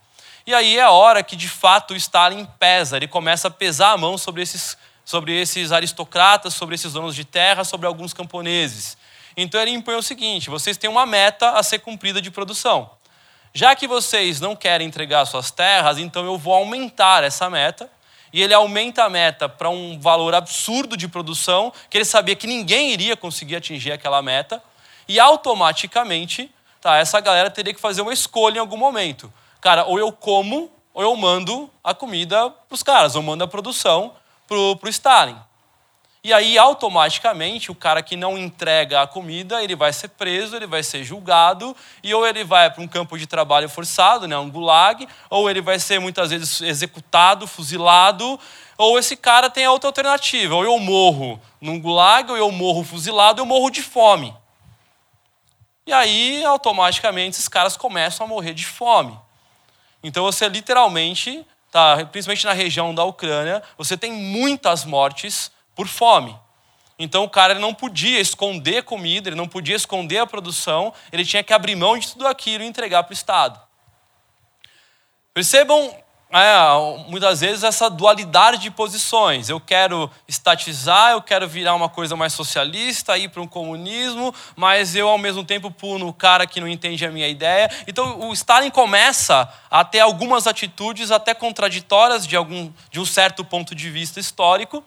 E 0.46 0.52
aí 0.52 0.76
é 0.76 0.82
a 0.82 0.90
hora 0.90 1.22
que, 1.22 1.34
de 1.34 1.48
fato, 1.48 1.94
o 1.94 1.96
Stalin 1.96 2.44
pesa, 2.58 2.98
ele 2.98 3.08
começa 3.08 3.48
a 3.48 3.50
pesar 3.50 3.92
a 3.92 3.96
mão 3.96 4.18
sobre 4.18 4.42
esses, 4.42 4.76
sobre 5.02 5.40
esses 5.40 5.72
aristocratas, 5.72 6.52
sobre 6.52 6.74
esses 6.74 6.92
donos 6.92 7.14
de 7.14 7.24
terra, 7.24 7.64
sobre 7.64 7.86
alguns 7.86 8.12
camponeses. 8.12 8.98
Então 9.34 9.58
ele 9.60 9.70
impõe 9.70 9.94
o 9.94 10.02
seguinte: 10.02 10.50
vocês 10.50 10.76
têm 10.76 10.90
uma 10.90 11.06
meta 11.06 11.52
a 11.52 11.62
ser 11.62 11.78
cumprida 11.78 12.20
de 12.20 12.30
produção. 12.30 12.90
Já 13.54 13.74
que 13.74 13.86
vocês 13.86 14.40
não 14.40 14.54
querem 14.54 14.86
entregar 14.86 15.24
suas 15.24 15.50
terras, 15.50 15.98
então 15.98 16.24
eu 16.24 16.36
vou 16.36 16.54
aumentar 16.54 17.24
essa 17.24 17.48
meta. 17.48 17.90
E 18.32 18.42
ele 18.42 18.54
aumenta 18.54 19.04
a 19.04 19.10
meta 19.10 19.48
para 19.48 19.68
um 19.68 20.00
valor 20.00 20.34
absurdo 20.34 20.96
de 20.96 21.06
produção, 21.06 21.72
que 21.90 21.98
ele 21.98 22.04
sabia 22.04 22.34
que 22.34 22.46
ninguém 22.46 22.90
iria 22.90 23.16
conseguir 23.16 23.56
atingir 23.56 23.92
aquela 23.92 24.22
meta. 24.22 24.62
E 25.06 25.20
automaticamente, 25.20 26.50
tá, 26.80 26.96
essa 26.96 27.20
galera 27.20 27.50
teria 27.50 27.74
que 27.74 27.80
fazer 27.80 28.00
uma 28.00 28.12
escolha 28.12 28.56
em 28.56 28.60
algum 28.60 28.76
momento. 28.76 29.32
Cara, 29.60 29.84
ou 29.84 29.98
eu 29.98 30.10
como, 30.10 30.70
ou 30.94 31.02
eu 31.02 31.14
mando 31.14 31.70
a 31.84 31.92
comida 31.92 32.50
para 32.50 32.74
os 32.74 32.82
caras, 32.82 33.14
ou 33.14 33.22
mando 33.22 33.44
a 33.44 33.48
produção 33.48 34.14
para 34.48 34.56
o 34.56 34.88
Stalin. 34.88 35.36
E 36.24 36.32
aí, 36.32 36.56
automaticamente, 36.56 37.72
o 37.72 37.74
cara 37.74 38.00
que 38.00 38.14
não 38.14 38.38
entrega 38.38 39.02
a 39.02 39.08
comida, 39.08 39.60
ele 39.60 39.74
vai 39.74 39.92
ser 39.92 40.06
preso, 40.06 40.54
ele 40.54 40.68
vai 40.68 40.80
ser 40.80 41.02
julgado, 41.02 41.76
e 42.00 42.14
ou 42.14 42.24
ele 42.24 42.44
vai 42.44 42.70
para 42.70 42.80
um 42.80 42.86
campo 42.86 43.18
de 43.18 43.26
trabalho 43.26 43.68
forçado, 43.68 44.28
né, 44.28 44.38
um 44.38 44.48
gulag, 44.48 45.08
ou 45.28 45.50
ele 45.50 45.60
vai 45.60 45.80
ser 45.80 45.98
muitas 45.98 46.30
vezes 46.30 46.60
executado, 46.60 47.44
fuzilado, 47.48 48.38
ou 48.78 49.00
esse 49.00 49.16
cara 49.16 49.50
tem 49.50 49.66
outra 49.66 49.88
alternativa, 49.88 50.54
ou 50.54 50.62
eu 50.62 50.78
morro 50.78 51.42
num 51.60 51.80
gulag, 51.80 52.30
ou 52.30 52.36
eu 52.36 52.52
morro 52.52 52.84
fuzilado, 52.84 53.42
ou 53.42 53.44
eu 53.44 53.48
morro 53.48 53.68
de 53.68 53.82
fome. 53.82 54.32
E 55.84 55.92
aí, 55.92 56.44
automaticamente, 56.44 57.34
esses 57.34 57.48
caras 57.48 57.76
começam 57.76 58.24
a 58.24 58.28
morrer 58.28 58.54
de 58.54 58.64
fome. 58.64 59.18
Então, 60.04 60.22
você 60.22 60.48
literalmente, 60.48 61.44
tá, 61.68 61.96
principalmente 62.12 62.44
na 62.44 62.52
região 62.52 62.94
da 62.94 63.02
Ucrânia, 63.02 63.60
você 63.76 63.96
tem 63.96 64.12
muitas 64.12 64.84
mortes 64.84 65.50
por 65.74 65.86
fome. 65.86 66.36
Então 66.98 67.24
o 67.24 67.28
cara 67.28 67.54
não 67.54 67.74
podia 67.74 68.20
esconder 68.20 68.84
comida, 68.84 69.28
ele 69.28 69.36
não 69.36 69.48
podia 69.48 69.74
esconder 69.74 70.18
a 70.18 70.26
produção, 70.26 70.92
ele 71.12 71.24
tinha 71.24 71.42
que 71.42 71.52
abrir 71.52 71.74
mão 71.74 71.98
de 71.98 72.08
tudo 72.08 72.26
aquilo 72.26 72.62
e 72.62 72.66
entregar 72.66 73.02
para 73.02 73.10
o 73.10 73.14
Estado. 73.14 73.60
Percebam 75.34 75.94
é, 76.30 77.10
muitas 77.10 77.40
vezes 77.40 77.62
essa 77.62 77.90
dualidade 77.90 78.58
de 78.58 78.70
posições. 78.70 79.48
Eu 79.48 79.60
quero 79.60 80.10
estatizar, 80.26 81.12
eu 81.12 81.20
quero 81.20 81.46
virar 81.48 81.74
uma 81.74 81.88
coisa 81.88 82.16
mais 82.16 82.32
socialista, 82.32 83.18
ir 83.18 83.28
para 83.28 83.42
um 83.42 83.46
comunismo, 83.46 84.34
mas 84.56 84.96
eu 84.96 85.08
ao 85.08 85.18
mesmo 85.18 85.44
tempo 85.44 85.70
puno 85.70 86.08
o 86.08 86.12
cara 86.12 86.46
que 86.46 86.60
não 86.60 86.68
entende 86.68 87.04
a 87.04 87.10
minha 87.10 87.28
ideia. 87.28 87.70
Então 87.86 88.28
o 88.28 88.32
Stalin 88.32 88.70
começa 88.70 89.46
a 89.70 89.84
ter 89.84 90.00
algumas 90.00 90.46
atitudes 90.46 91.10
até 91.10 91.34
contraditórias 91.34 92.26
de, 92.26 92.34
algum, 92.36 92.72
de 92.90 92.98
um 92.98 93.04
certo 93.04 93.44
ponto 93.44 93.74
de 93.74 93.90
vista 93.90 94.20
histórico 94.20 94.82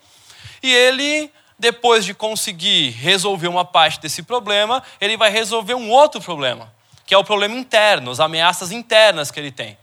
e 0.62 0.74
ele, 0.74 1.32
depois 1.58 2.06
de 2.06 2.14
conseguir 2.14 2.92
resolver 2.92 3.48
uma 3.48 3.66
parte 3.66 4.00
desse 4.00 4.24
problema, 4.24 4.84
ele 5.00 5.18
vai 5.18 5.30
resolver 5.30 5.74
um 5.74 5.90
outro 5.90 6.22
problema, 6.22 6.74
que 7.06 7.14
é 7.14 7.18
o 7.18 7.24
problema 7.24 7.56
interno, 7.56 8.12
as 8.12 8.20
ameaças 8.20 8.72
internas 8.72 9.32
que 9.32 9.40
ele 9.40 9.52
tem. 9.52 9.78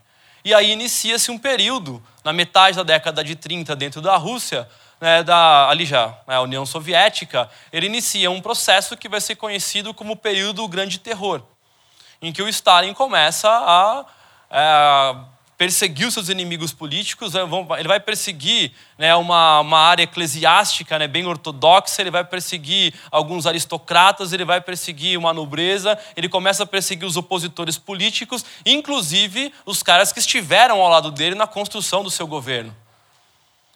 E 0.44 0.52
aí 0.52 0.72
inicia-se 0.72 1.30
um 1.30 1.38
período, 1.38 2.02
na 2.24 2.32
metade 2.32 2.76
da 2.76 2.82
década 2.82 3.22
de 3.22 3.36
30, 3.36 3.76
dentro 3.76 4.00
da 4.00 4.16
Rússia, 4.16 4.68
né, 5.00 5.22
da, 5.22 5.68
ali 5.68 5.84
já, 5.84 6.08
né, 6.26 6.36
a 6.36 6.40
União 6.40 6.64
Soviética, 6.64 7.50
ele 7.72 7.86
inicia 7.86 8.30
um 8.30 8.40
processo 8.40 8.96
que 8.96 9.08
vai 9.08 9.20
ser 9.20 9.36
conhecido 9.36 9.92
como 9.92 10.12
o 10.12 10.16
período 10.16 10.62
do 10.62 10.68
Grande 10.68 10.98
Terror, 10.98 11.42
em 12.20 12.32
que 12.32 12.42
o 12.42 12.48
Stalin 12.48 12.94
começa 12.94 13.48
a, 13.48 14.04
a 14.48 15.24
perseguir 15.62 16.08
os 16.08 16.14
seus 16.14 16.28
inimigos 16.28 16.72
políticos, 16.72 17.34
ele 17.78 17.86
vai 17.86 18.00
perseguir 18.00 18.72
né, 18.98 19.14
uma, 19.14 19.60
uma 19.60 19.78
área 19.78 20.02
eclesiástica 20.02 20.98
né, 20.98 21.06
bem 21.06 21.24
ortodoxa, 21.24 22.02
ele 22.02 22.10
vai 22.10 22.24
perseguir 22.24 22.92
alguns 23.12 23.46
aristocratas, 23.46 24.32
ele 24.32 24.44
vai 24.44 24.60
perseguir 24.60 25.16
uma 25.16 25.32
nobreza, 25.32 25.96
ele 26.16 26.28
começa 26.28 26.64
a 26.64 26.66
perseguir 26.66 27.06
os 27.06 27.16
opositores 27.16 27.78
políticos, 27.78 28.44
inclusive 28.66 29.54
os 29.64 29.84
caras 29.84 30.12
que 30.12 30.18
estiveram 30.18 30.80
ao 30.80 30.88
lado 30.88 31.12
dele 31.12 31.36
na 31.36 31.46
construção 31.46 32.02
do 32.02 32.10
seu 32.10 32.26
governo. 32.26 32.74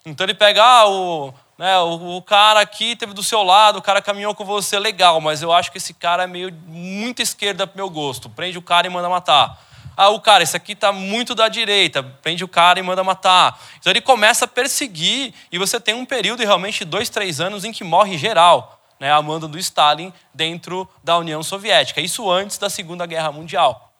Então 0.04 0.26
ele 0.26 0.34
pega 0.34 0.64
ah, 0.64 0.88
o, 0.88 1.32
né, 1.56 1.78
o, 1.78 2.16
o, 2.16 2.22
cara 2.22 2.58
aqui 2.58 2.96
teve 2.96 3.14
do 3.14 3.22
seu 3.22 3.44
lado, 3.44 3.78
o 3.78 3.82
cara 3.82 4.02
caminhou 4.02 4.34
com 4.34 4.44
você, 4.44 4.76
legal, 4.76 5.20
mas 5.20 5.40
eu 5.40 5.52
acho 5.52 5.70
que 5.70 5.78
esse 5.78 5.94
cara 5.94 6.24
é 6.24 6.26
meio 6.26 6.52
muito 6.66 7.22
esquerda 7.22 7.64
para 7.64 7.76
meu 7.76 7.88
gosto. 7.88 8.28
Prende 8.28 8.58
o 8.58 8.62
cara 8.62 8.88
e 8.88 8.90
manda 8.90 9.08
matar. 9.08 9.65
Ah, 9.96 10.10
o 10.10 10.20
cara, 10.20 10.42
esse 10.42 10.56
aqui 10.56 10.72
está 10.72 10.92
muito 10.92 11.34
da 11.34 11.48
direita, 11.48 12.02
prende 12.02 12.44
o 12.44 12.48
cara 12.48 12.78
e 12.78 12.82
manda 12.82 13.02
matar. 13.02 13.58
Então 13.78 13.90
ele 13.90 14.02
começa 14.02 14.44
a 14.44 14.48
perseguir 14.48 15.32
e 15.50 15.58
você 15.58 15.80
tem 15.80 15.94
um 15.94 16.04
período 16.04 16.40
realmente 16.40 16.84
dois, 16.84 17.08
três 17.08 17.40
anos 17.40 17.64
em 17.64 17.72
que 17.72 17.82
morre 17.82 18.18
geral, 18.18 18.78
né, 19.00 19.10
a 19.10 19.22
mando 19.22 19.48
do 19.48 19.58
Stalin 19.58 20.12
dentro 20.34 20.86
da 21.02 21.16
União 21.16 21.42
Soviética. 21.42 22.00
Isso 22.00 22.30
antes 22.30 22.58
da 22.58 22.68
Segunda 22.68 23.06
Guerra 23.06 23.32
Mundial. 23.32 23.92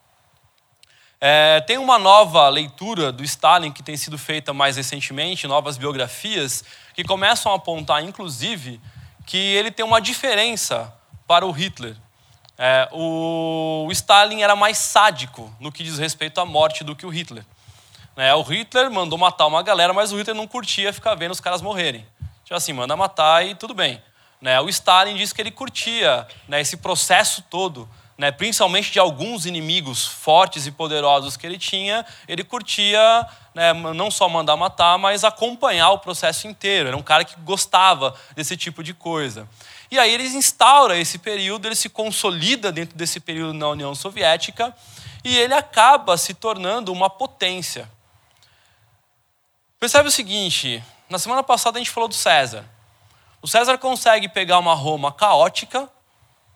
É, 1.19 1.61
tem 1.61 1.79
uma 1.79 1.97
nova 1.97 2.47
leitura 2.47 3.11
do 3.11 3.23
Stalin 3.23 3.71
que 3.71 3.81
tem 3.81 3.97
sido 3.97 4.19
feita 4.19 4.53
mais 4.53 4.77
recentemente, 4.77 5.47
novas 5.47 5.75
biografias, 5.75 6.63
que 6.93 7.03
começam 7.03 7.51
a 7.51 7.55
apontar, 7.55 8.03
inclusive, 8.03 8.79
que 9.25 9.37
ele 9.37 9.71
tem 9.71 9.83
uma 9.83 9.99
diferença 9.99 10.93
para 11.27 11.43
o 11.43 11.51
Hitler. 11.51 11.95
É, 12.57 12.89
o, 12.91 13.87
Stalin 13.91 14.41
era 14.41 14.55
mais 14.55 14.79
sádico 14.79 15.53
no 15.59 15.71
que 15.71 15.83
diz 15.83 15.99
respeito 15.99 16.41
à 16.41 16.45
morte 16.45 16.83
do 16.83 16.95
que 16.95 17.05
o 17.05 17.09
Hitler. 17.09 17.45
É, 18.15 18.33
o 18.33 18.41
Hitler 18.41 18.89
mandou 18.89 19.17
matar 19.17 19.45
uma 19.45 19.61
galera, 19.61 19.93
mas 19.93 20.11
o 20.11 20.17
Hitler 20.17 20.35
não 20.35 20.47
curtia 20.47 20.91
ficar 20.91 21.13
vendo 21.13 21.31
os 21.31 21.39
caras 21.39 21.61
morrerem. 21.61 22.05
Tipo 22.43 22.55
assim, 22.55 22.73
manda 22.73 22.95
matar 22.95 23.45
e 23.45 23.53
tudo 23.53 23.75
bem. 23.75 24.01
Né, 24.41 24.59
o 24.59 24.69
Stalin 24.69 25.15
disse 25.15 25.33
que 25.33 25.41
ele 25.41 25.51
curtia 25.51 26.27
né, 26.47 26.61
esse 26.61 26.77
processo 26.77 27.43
todo, 27.49 27.89
né, 28.17 28.31
principalmente 28.31 28.91
de 28.91 28.99
alguns 28.99 29.45
inimigos 29.47 30.05
fortes 30.05 30.67
e 30.67 30.71
poderosos 30.71 31.35
que 31.35 31.45
ele 31.45 31.57
tinha, 31.57 32.05
ele 32.27 32.43
curtia 32.43 33.27
né, 33.53 33.73
não 33.73 34.11
só 34.11 34.29
mandar 34.29 34.55
matar, 34.55 34.97
mas 34.97 35.23
acompanhar 35.23 35.89
o 35.91 35.99
processo 35.99 36.47
inteiro. 36.47 36.87
Era 36.87 36.97
um 36.97 37.01
cara 37.01 37.25
que 37.25 37.35
gostava 37.41 38.15
desse 38.35 38.55
tipo 38.55 38.83
de 38.83 38.93
coisa. 38.93 39.47
E 39.89 39.97
aí 39.97 40.13
eles 40.13 40.33
instaura 40.33 40.97
esse 40.97 41.17
período, 41.17 41.65
ele 41.65 41.75
se 41.75 41.89
consolida 41.89 42.71
dentro 42.71 42.97
desse 42.97 43.19
período 43.19 43.53
na 43.53 43.69
União 43.69 43.95
Soviética 43.95 44.75
e 45.23 45.37
ele 45.37 45.53
acaba 45.53 46.17
se 46.17 46.33
tornando 46.33 46.91
uma 46.91 47.09
potência. 47.09 47.89
Percebe 49.79 50.09
o 50.09 50.11
seguinte: 50.11 50.83
na 51.09 51.17
semana 51.19 51.43
passada 51.43 51.77
a 51.77 51.79
gente 51.79 51.91
falou 51.91 52.09
do 52.09 52.15
César. 52.15 52.65
O 53.41 53.47
César 53.47 53.77
consegue 53.77 54.27
pegar 54.27 54.59
uma 54.59 54.73
Roma 54.73 55.11
caótica, 55.11 55.89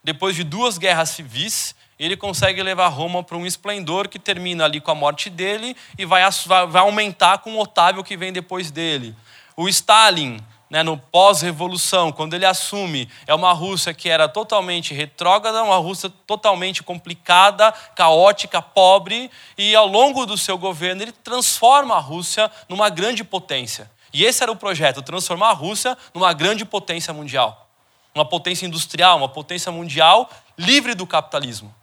depois 0.04 0.36
de 0.36 0.44
duas 0.44 0.78
guerras 0.78 1.12
civis, 1.12 1.76
ele 2.00 2.18
consegue 2.18 2.64
levar 2.64 2.88
Roma 2.88 3.24
para 3.24 3.38
um 3.38 3.46
esplendor 3.46 4.10
que 4.10 4.18
termina 4.18 4.66
ali 4.66 4.82
com 4.82 4.90
a 4.90 4.96
morte 4.96 5.30
dele 5.30 5.78
e 5.98 6.04
vai, 6.04 6.24
vai 6.68 6.82
aumentar 6.82 7.38
com 7.38 7.54
o 7.54 7.60
Otávio 7.60 8.04
que 8.04 8.18
vem 8.18 8.34
depois 8.34 8.72
dele. 8.72 9.16
O 9.56 9.70
Stalin 9.70 10.40
né, 10.72 10.84
no 10.84 10.98
pós-revolução, 10.98 12.14
quando 12.14 12.34
ele 12.34 12.46
assume, 12.46 13.10
é 13.28 13.36
uma 13.36 13.52
Rússia 13.52 13.94
que 13.94 14.08
era 14.08 14.30
totalmente 14.30 14.94
retrógrada, 14.94 15.62
uma 15.62 15.76
Rússia 15.76 16.10
totalmente 16.26 16.82
complicada, 16.82 17.74
caótica, 17.94 18.62
pobre, 18.62 19.30
e 19.58 19.76
ao 19.76 19.86
longo 19.86 20.26
do 20.26 20.38
seu 20.38 20.58
governo 20.58 21.02
ele 21.02 21.12
transforma 21.12 21.96
a 21.96 22.00
Rússia 22.00 22.50
numa 22.70 22.88
grande 22.88 23.22
potência. 23.22 23.92
E 24.14 24.24
esse 24.24 24.42
era 24.42 24.52
o 24.52 24.56
projeto, 24.56 25.02
transformar 25.02 25.50
a 25.50 25.54
Rússia 25.54 25.98
numa 26.14 26.32
grande 26.32 26.64
potência 26.64 27.14
mundial. 27.14 27.68
Uma 28.16 28.24
potência 28.24 28.66
industrial, 28.66 29.18
uma 29.18 29.28
potência 29.28 29.74
mundial 29.74 30.30
livre 30.58 30.96
do 30.96 31.06
capitalismo. 31.06 31.76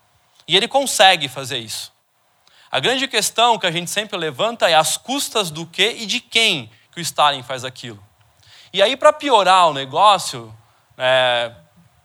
E 0.47 0.57
ele 0.57 0.67
consegue 0.67 1.29
fazer 1.29 1.59
isso. 1.59 1.93
A 2.71 2.81
grande 2.81 3.07
questão 3.07 3.59
que 3.59 3.67
a 3.67 3.71
gente 3.71 3.91
sempre 3.91 4.17
levanta 4.17 4.67
é 4.67 4.75
as 4.75 4.97
custas 4.97 5.51
do 5.51 5.67
que 5.67 5.91
e 5.91 6.07
de 6.07 6.21
quem 6.21 6.71
que 6.91 7.01
o 7.01 7.03
Stalin 7.03 7.43
faz 7.43 7.67
aquilo. 7.67 8.08
E 8.73 8.83
aí, 8.83 8.97
para 8.97 9.13
piorar 9.13 9.69
o 9.69 9.73
negócio, 9.73 10.55
é, 10.97 11.53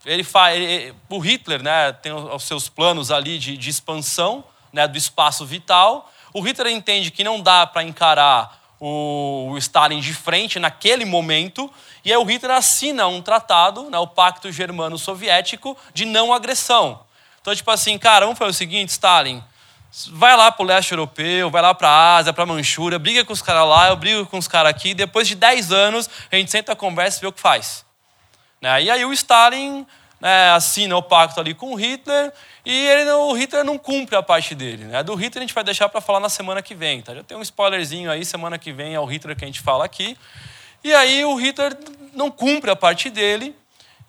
ele 0.05 0.23
faz, 0.23 0.55
ele, 0.55 0.95
o 1.09 1.19
Hitler 1.19 1.61
né, 1.61 1.91
tem 1.93 2.13
os 2.13 2.43
seus 2.43 2.69
planos 2.69 3.11
ali 3.11 3.37
de, 3.37 3.57
de 3.57 3.69
expansão 3.69 4.43
né, 4.71 4.87
do 4.87 4.97
espaço 4.97 5.45
vital. 5.45 6.11
O 6.33 6.41
Hitler 6.41 6.73
entende 6.73 7.11
que 7.11 7.23
não 7.23 7.41
dá 7.41 7.65
para 7.67 7.83
encarar 7.83 8.61
o 8.79 9.55
Stalin 9.59 10.01
de 10.01 10.13
frente 10.13 10.59
naquele 10.59 11.05
momento, 11.05 11.71
e 12.03 12.11
aí 12.11 12.17
o 12.17 12.25
Hitler 12.25 12.57
assina 12.57 13.07
um 13.07 13.21
tratado, 13.21 13.89
né, 13.89 13.97
o 13.97 14.07
Pacto 14.07 14.51
Germano-Soviético, 14.51 15.77
de 15.93 16.03
não 16.03 16.33
agressão. 16.33 16.99
Então, 17.39 17.55
tipo 17.55 17.71
assim, 17.71 17.97
cara, 17.97 18.25
vamos 18.25 18.37
fazer 18.37 18.51
o 18.51 18.53
seguinte, 18.53 18.89
Stalin, 18.89 19.41
vai 20.11 20.35
lá 20.35 20.51
para 20.51 20.63
o 20.63 20.65
leste 20.65 20.91
europeu, 20.91 21.49
vai 21.51 21.61
lá 21.61 21.73
para 21.73 21.87
a 21.87 22.17
Ásia, 22.17 22.33
para 22.33 22.43
a 22.43 22.47
Manchúria, 22.47 22.97
briga 22.97 23.23
com 23.23 23.33
os 23.33 23.41
caras 23.41 23.67
lá, 23.67 23.89
eu 23.89 23.95
brigo 23.95 24.25
com 24.25 24.37
os 24.37 24.47
caras 24.47 24.71
aqui, 24.71 24.93
depois 24.93 25.27
de 25.27 25.35
10 25.35 25.71
anos 25.71 26.09
a 26.31 26.35
gente 26.35 26.49
senta 26.49 26.75
conversa 26.75 27.19
e 27.19 27.21
vê 27.21 27.27
o 27.27 27.31
que 27.31 27.39
faz. 27.39 27.85
Né? 28.59 28.83
E 28.83 28.89
aí 28.89 29.05
o 29.05 29.13
Stalin 29.13 29.85
né, 30.19 30.51
assina 30.51 30.97
o 30.97 31.03
pacto 31.03 31.39
ali 31.39 31.53
com 31.53 31.73
o 31.73 31.75
Hitler 31.75 32.33
e 32.65 32.87
ele, 32.87 33.11
o 33.11 33.33
Hitler 33.33 33.63
não 33.63 33.77
cumpre 33.77 34.15
a 34.15 34.23
parte 34.23 34.55
dele. 34.55 34.85
Né? 34.85 35.03
Do 35.03 35.13
Hitler 35.15 35.43
a 35.43 35.45
gente 35.45 35.53
vai 35.53 35.63
deixar 35.63 35.87
para 35.89 36.01
falar 36.01 36.19
na 36.19 36.29
semana 36.29 36.61
que 36.61 36.73
vem. 36.73 37.01
Tá? 37.01 37.13
Já 37.13 37.23
tem 37.23 37.37
um 37.37 37.41
spoilerzinho 37.41 38.09
aí, 38.09 38.25
semana 38.25 38.57
que 38.57 38.71
vem 38.71 38.95
é 38.95 38.99
o 38.99 39.05
Hitler 39.05 39.35
que 39.35 39.43
a 39.43 39.47
gente 39.47 39.61
fala 39.61 39.85
aqui. 39.85 40.17
E 40.83 40.93
aí 40.93 41.23
o 41.23 41.35
Hitler 41.35 41.77
não 42.13 42.31
cumpre 42.31 42.71
a 42.71 42.75
parte 42.75 43.09
dele 43.09 43.55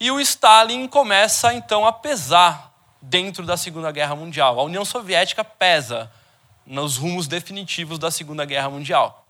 e 0.00 0.11
o 0.11 0.21
Stalin 0.21 0.87
começa 0.87 1.53
então 1.53 1.87
a 1.87 1.93
pesar 1.93 2.74
dentro 3.08 3.44
da 3.44 3.56
Segunda 3.56 3.90
Guerra 3.90 4.14
Mundial. 4.14 4.58
A 4.58 4.62
União 4.62 4.84
Soviética 4.84 5.44
pesa 5.44 6.11
nos 6.66 6.96
rumos 6.96 7.26
definitivos 7.26 7.99
da 7.99 8.11
Segunda 8.11 8.44
Guerra 8.44 8.70
Mundial. 8.70 9.24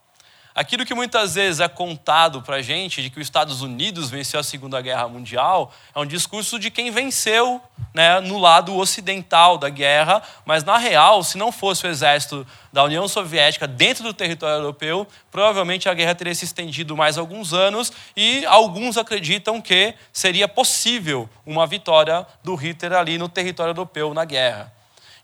Aquilo 0.55 0.87
que 0.87 0.95
muitas 0.95 1.35
vezes 1.35 1.59
é 1.59 1.67
contado 1.67 2.41
para 2.41 2.57
a 2.57 2.63
gente, 2.63 3.03
de 3.03 3.11
que 3.11 3.19
os 3.19 3.27
Estados 3.27 3.61
Unidos 3.61 4.09
venceu 4.09 4.39
a 4.39 4.43
Segunda 4.45 4.81
Guerra 4.81 5.09
Mundial, 5.09 5.75
é 5.93 5.99
um 5.99 6.07
discurso 6.07 6.61
de 6.61 6.71
quem 6.71 6.93
venceu 6.93 7.61
né, 7.93 8.21
no 8.21 8.39
lado 8.39 8.73
ocidental 8.77 9.59
da 9.59 9.69
guerra, 9.69 10.23
mas 10.47 10.63
na 10.63 10.79
real, 10.79 11.25
se 11.25 11.37
não 11.37 11.51
fosse 11.51 11.85
o 11.85 11.91
exército 11.91 12.47
da 12.73 12.85
União 12.85 13.09
Soviética 13.09 13.67
dentro 13.67 14.05
do 14.05 14.15
território 14.15 14.63
europeu, 14.63 15.09
provavelmente 15.29 15.89
a 15.89 15.95
guerra 15.95 16.15
teria 16.15 16.35
se 16.37 16.45
estendido 16.45 16.97
mais 16.97 17.19
alguns 17.19 17.53
anos 17.53 17.93
e 18.17 18.47
alguns 18.47 18.97
acreditam 18.97 19.61
que 19.61 19.93
seria 20.13 20.47
possível 20.47 21.29
uma 21.45 21.67
vitória 21.67 22.25
do 22.45 22.55
Hitler 22.55 22.93
ali 22.93 23.19
no 23.19 23.29
território 23.29 23.73
europeu 23.73 24.15
na 24.15 24.25
guerra. 24.25 24.73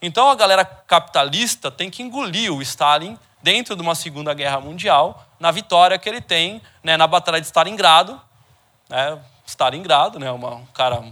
Então 0.02 0.28
a 0.28 0.34
galera 0.34 0.64
capitalista 0.64 1.70
tem 1.70 1.88
que 1.88 2.02
engolir 2.02 2.52
o 2.52 2.60
Stalin 2.62 3.16
dentro 3.42 3.74
de 3.74 3.82
uma 3.82 3.94
Segunda 3.94 4.34
Guerra 4.34 4.60
Mundial, 4.60 5.26
na 5.38 5.50
vitória 5.50 5.98
que 5.98 6.08
ele 6.08 6.20
tem 6.20 6.60
né, 6.82 6.96
na 6.96 7.06
Batalha 7.06 7.40
de 7.40 7.46
Stalingrado. 7.46 8.20
Né, 8.88 9.18
Stalingrado, 9.46 10.18
né, 10.18 10.30
uma, 10.30 10.56
um 10.56 10.66
cara 10.66 11.02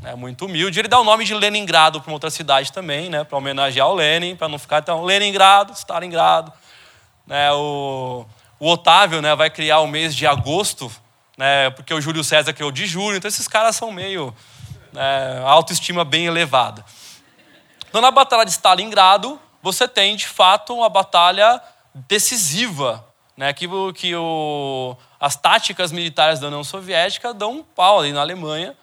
né, 0.00 0.14
muito 0.14 0.46
humilde. 0.46 0.78
Ele 0.78 0.88
dá 0.88 0.98
o 0.98 1.04
nome 1.04 1.24
de 1.24 1.34
Leningrado 1.34 2.00
para 2.00 2.12
outra 2.12 2.30
cidade 2.30 2.72
também, 2.72 3.08
né, 3.08 3.24
para 3.24 3.36
homenagear 3.38 3.88
o 3.88 3.94
Lenin, 3.94 4.34
para 4.34 4.48
não 4.48 4.58
ficar 4.58 4.82
tão 4.82 5.02
Leningrado, 5.04 5.72
Stalingrado. 5.72 6.52
Né, 7.26 7.52
o, 7.52 8.26
o 8.58 8.68
Otávio 8.68 9.22
né, 9.22 9.34
vai 9.34 9.50
criar 9.50 9.80
o 9.80 9.86
mês 9.86 10.14
de 10.14 10.26
agosto, 10.26 10.90
né, 11.36 11.70
porque 11.70 11.92
o 11.94 12.00
Júlio 12.00 12.24
César 12.24 12.52
criou 12.52 12.72
de 12.72 12.86
julho, 12.86 13.16
então 13.16 13.28
esses 13.28 13.46
caras 13.46 13.76
são 13.76 13.92
meio 13.92 14.34
né, 14.92 15.42
autoestima 15.44 16.04
bem 16.04 16.26
elevada. 16.26 16.84
Então, 17.88 18.00
na 18.00 18.10
Batalha 18.10 18.44
de 18.44 18.50
Stalingrado, 18.50 19.38
você 19.62 19.86
tem, 19.86 20.16
de 20.16 20.26
fato, 20.26 20.74
uma 20.74 20.88
batalha 20.88 21.62
decisiva, 21.94 23.06
né? 23.36 23.52
que, 23.52 23.68
que 23.94 24.14
o, 24.16 24.96
as 25.20 25.36
táticas 25.36 25.92
militares 25.92 26.40
da 26.40 26.48
União 26.48 26.64
Soviética 26.64 27.32
dão 27.32 27.52
um 27.52 27.62
pau 27.62 28.00
ali 28.00 28.12
na 28.12 28.20
Alemanha, 28.20 28.76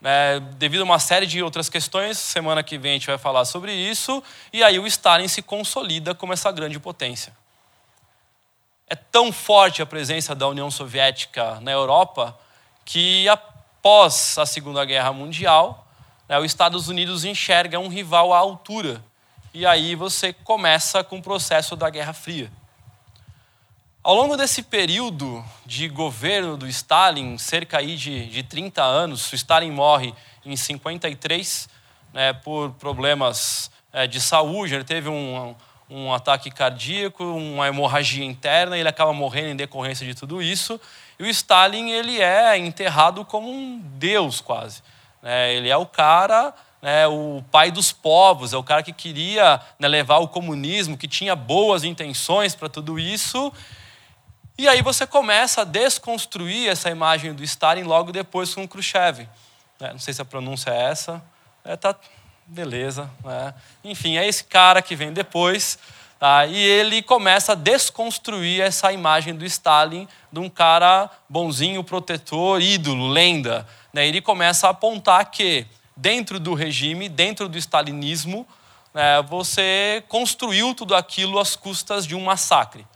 né? 0.00 0.38
devido 0.56 0.82
a 0.82 0.84
uma 0.84 1.00
série 1.00 1.26
de 1.26 1.42
outras 1.42 1.68
questões. 1.68 2.16
Semana 2.16 2.62
que 2.62 2.78
vem 2.78 2.92
a 2.92 2.94
gente 2.94 3.08
vai 3.08 3.18
falar 3.18 3.44
sobre 3.44 3.74
isso. 3.74 4.22
E 4.52 4.62
aí 4.62 4.78
o 4.78 4.86
Stalin 4.86 5.26
se 5.26 5.42
consolida 5.42 6.14
como 6.14 6.32
essa 6.32 6.52
grande 6.52 6.78
potência. 6.78 7.32
É 8.86 8.94
tão 8.94 9.32
forte 9.32 9.82
a 9.82 9.86
presença 9.86 10.32
da 10.32 10.46
União 10.46 10.70
Soviética 10.70 11.60
na 11.60 11.72
Europa 11.72 12.38
que, 12.84 13.28
após 13.28 14.38
a 14.38 14.46
Segunda 14.46 14.84
Guerra 14.84 15.12
Mundial, 15.12 15.86
né, 16.28 16.38
os 16.38 16.44
Estados 16.44 16.88
Unidos 16.88 17.24
enxerga 17.24 17.78
um 17.78 17.88
rival 17.88 18.32
à 18.32 18.38
altura 18.38 19.02
e 19.52 19.66
aí 19.66 19.94
você 19.94 20.32
começa 20.32 21.02
com 21.02 21.18
o 21.18 21.22
processo 21.22 21.74
da 21.74 21.90
Guerra 21.90 22.12
Fria. 22.12 22.50
Ao 24.02 24.14
longo 24.14 24.36
desse 24.36 24.62
período 24.62 25.44
de 25.66 25.88
governo 25.88 26.56
do 26.56 26.66
Stalin, 26.66 27.36
cerca 27.36 27.78
aí 27.78 27.96
de, 27.96 28.26
de 28.26 28.42
30 28.42 28.82
anos, 28.82 29.30
o 29.30 29.34
Stalin 29.34 29.72
morre 29.72 30.14
em 30.44 30.56
53 30.56 31.68
né, 32.12 32.32
por 32.32 32.70
problemas 32.72 33.70
é, 33.92 34.06
de 34.06 34.20
saúde, 34.20 34.74
ele 34.74 34.84
teve 34.84 35.08
um, 35.08 35.54
um 35.90 36.14
ataque 36.14 36.50
cardíaco, 36.50 37.24
uma 37.24 37.66
hemorragia 37.66 38.24
interna, 38.24 38.78
ele 38.78 38.88
acaba 38.88 39.12
morrendo 39.12 39.50
em 39.50 39.56
decorrência 39.56 40.06
de 40.06 40.14
tudo 40.14 40.40
isso. 40.40 40.80
E 41.18 41.24
o 41.24 41.26
Stalin 41.26 41.90
ele 41.90 42.22
é 42.22 42.56
enterrado 42.56 43.24
como 43.24 43.50
um 43.50 43.78
deus 43.78 44.40
quase. 44.40 44.82
Né? 45.20 45.52
Ele 45.54 45.68
é 45.68 45.76
o 45.76 45.84
cara 45.84 46.54
né, 46.82 47.06
o 47.06 47.44
pai 47.50 47.70
dos 47.70 47.92
povos, 47.92 48.52
é 48.52 48.56
o 48.56 48.62
cara 48.62 48.82
que 48.82 48.92
queria 48.92 49.60
né, 49.78 49.86
levar 49.86 50.18
o 50.18 50.28
comunismo, 50.28 50.96
que 50.96 51.06
tinha 51.06 51.36
boas 51.36 51.84
intenções 51.84 52.54
para 52.54 52.68
tudo 52.68 52.98
isso. 52.98 53.52
E 54.56 54.68
aí 54.68 54.82
você 54.82 55.06
começa 55.06 55.62
a 55.62 55.64
desconstruir 55.64 56.68
essa 56.68 56.90
imagem 56.90 57.32
do 57.32 57.42
Stalin 57.44 57.82
logo 57.82 58.12
depois 58.12 58.54
com 58.54 58.64
o 58.64 58.68
Khrushchev. 58.68 59.28
É, 59.80 59.92
não 59.92 59.98
sei 59.98 60.12
se 60.12 60.20
a 60.20 60.24
pronúncia 60.24 60.70
é 60.70 60.90
essa. 60.90 61.22
É, 61.64 61.76
tá, 61.76 61.94
beleza. 62.46 63.10
Né? 63.24 63.54
Enfim, 63.82 64.16
é 64.16 64.26
esse 64.26 64.44
cara 64.44 64.82
que 64.82 64.94
vem 64.94 65.12
depois. 65.12 65.78
Tá? 66.18 66.44
E 66.44 66.54
ele 66.62 67.00
começa 67.00 67.52
a 67.52 67.54
desconstruir 67.54 68.60
essa 68.60 68.92
imagem 68.92 69.34
do 69.34 69.46
Stalin 69.46 70.06
de 70.30 70.38
um 70.38 70.50
cara 70.50 71.08
bonzinho, 71.26 71.82
protetor, 71.82 72.60
ídolo, 72.60 73.08
lenda. 73.08 73.66
Né? 73.90 74.06
Ele 74.06 74.20
começa 74.20 74.66
a 74.66 74.70
apontar 74.70 75.30
que 75.30 75.66
dentro 75.96 76.40
do 76.40 76.54
regime, 76.54 77.08
dentro 77.08 77.48
do 77.48 77.58
stalinismo, 77.58 78.46
né, 78.94 79.22
você 79.22 80.02
construiu 80.08 80.74
tudo 80.74 80.94
aquilo 80.94 81.38
às 81.38 81.56
custas 81.56 82.06
de 82.06 82.14
um 82.14 82.24
massacre. 82.24 82.86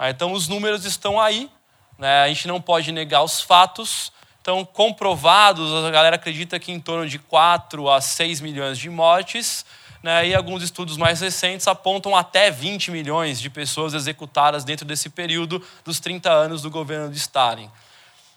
Então, 0.00 0.32
os 0.32 0.46
números 0.46 0.84
estão 0.84 1.20
aí, 1.20 1.50
né, 1.98 2.22
a 2.22 2.28
gente 2.28 2.46
não 2.46 2.60
pode 2.60 2.92
negar 2.92 3.22
os 3.22 3.40
fatos. 3.40 4.12
Então, 4.42 4.64
comprovados, 4.64 5.72
a 5.84 5.90
galera 5.90 6.16
acredita 6.16 6.58
que 6.58 6.70
em 6.70 6.78
torno 6.78 7.08
de 7.08 7.18
4 7.18 7.88
a 7.90 8.00
6 8.00 8.40
milhões 8.40 8.78
de 8.78 8.90
mortes, 8.90 9.64
né, 10.02 10.28
e 10.28 10.34
alguns 10.34 10.62
estudos 10.62 10.96
mais 10.96 11.20
recentes 11.20 11.66
apontam 11.66 12.14
até 12.14 12.50
20 12.50 12.90
milhões 12.90 13.40
de 13.40 13.50
pessoas 13.50 13.94
executadas 13.94 14.64
dentro 14.64 14.84
desse 14.84 15.08
período 15.08 15.60
dos 15.84 15.98
30 15.98 16.30
anos 16.30 16.62
do 16.62 16.70
governo 16.70 17.10
de 17.10 17.16
Stalin. 17.16 17.70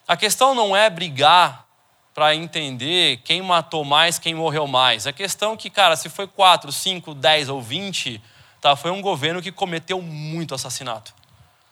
A 0.08 0.18
questão 0.18 0.56
não 0.56 0.76
é 0.76 0.90
brigar 0.90 1.69
para 2.20 2.36
entender 2.36 3.22
quem 3.24 3.42
matou 3.42 3.86
mais, 3.86 4.20
quem 4.20 4.36
morreu 4.36 4.68
mais. 4.68 5.08
A 5.08 5.14
questão 5.14 5.54
é 5.54 5.56
que, 5.56 5.70
cara, 5.70 5.96
se 5.96 6.10
foi 6.10 6.28
4, 6.28 6.70
5, 6.70 7.14
10 7.14 7.48
ou 7.48 7.62
20, 7.62 8.22
tá, 8.60 8.76
foi 8.76 8.92
um 8.92 9.02
governo 9.02 9.42
que 9.42 9.54
cometeu 9.54 10.02
muito 10.02 10.54
assassinato. 10.54 11.14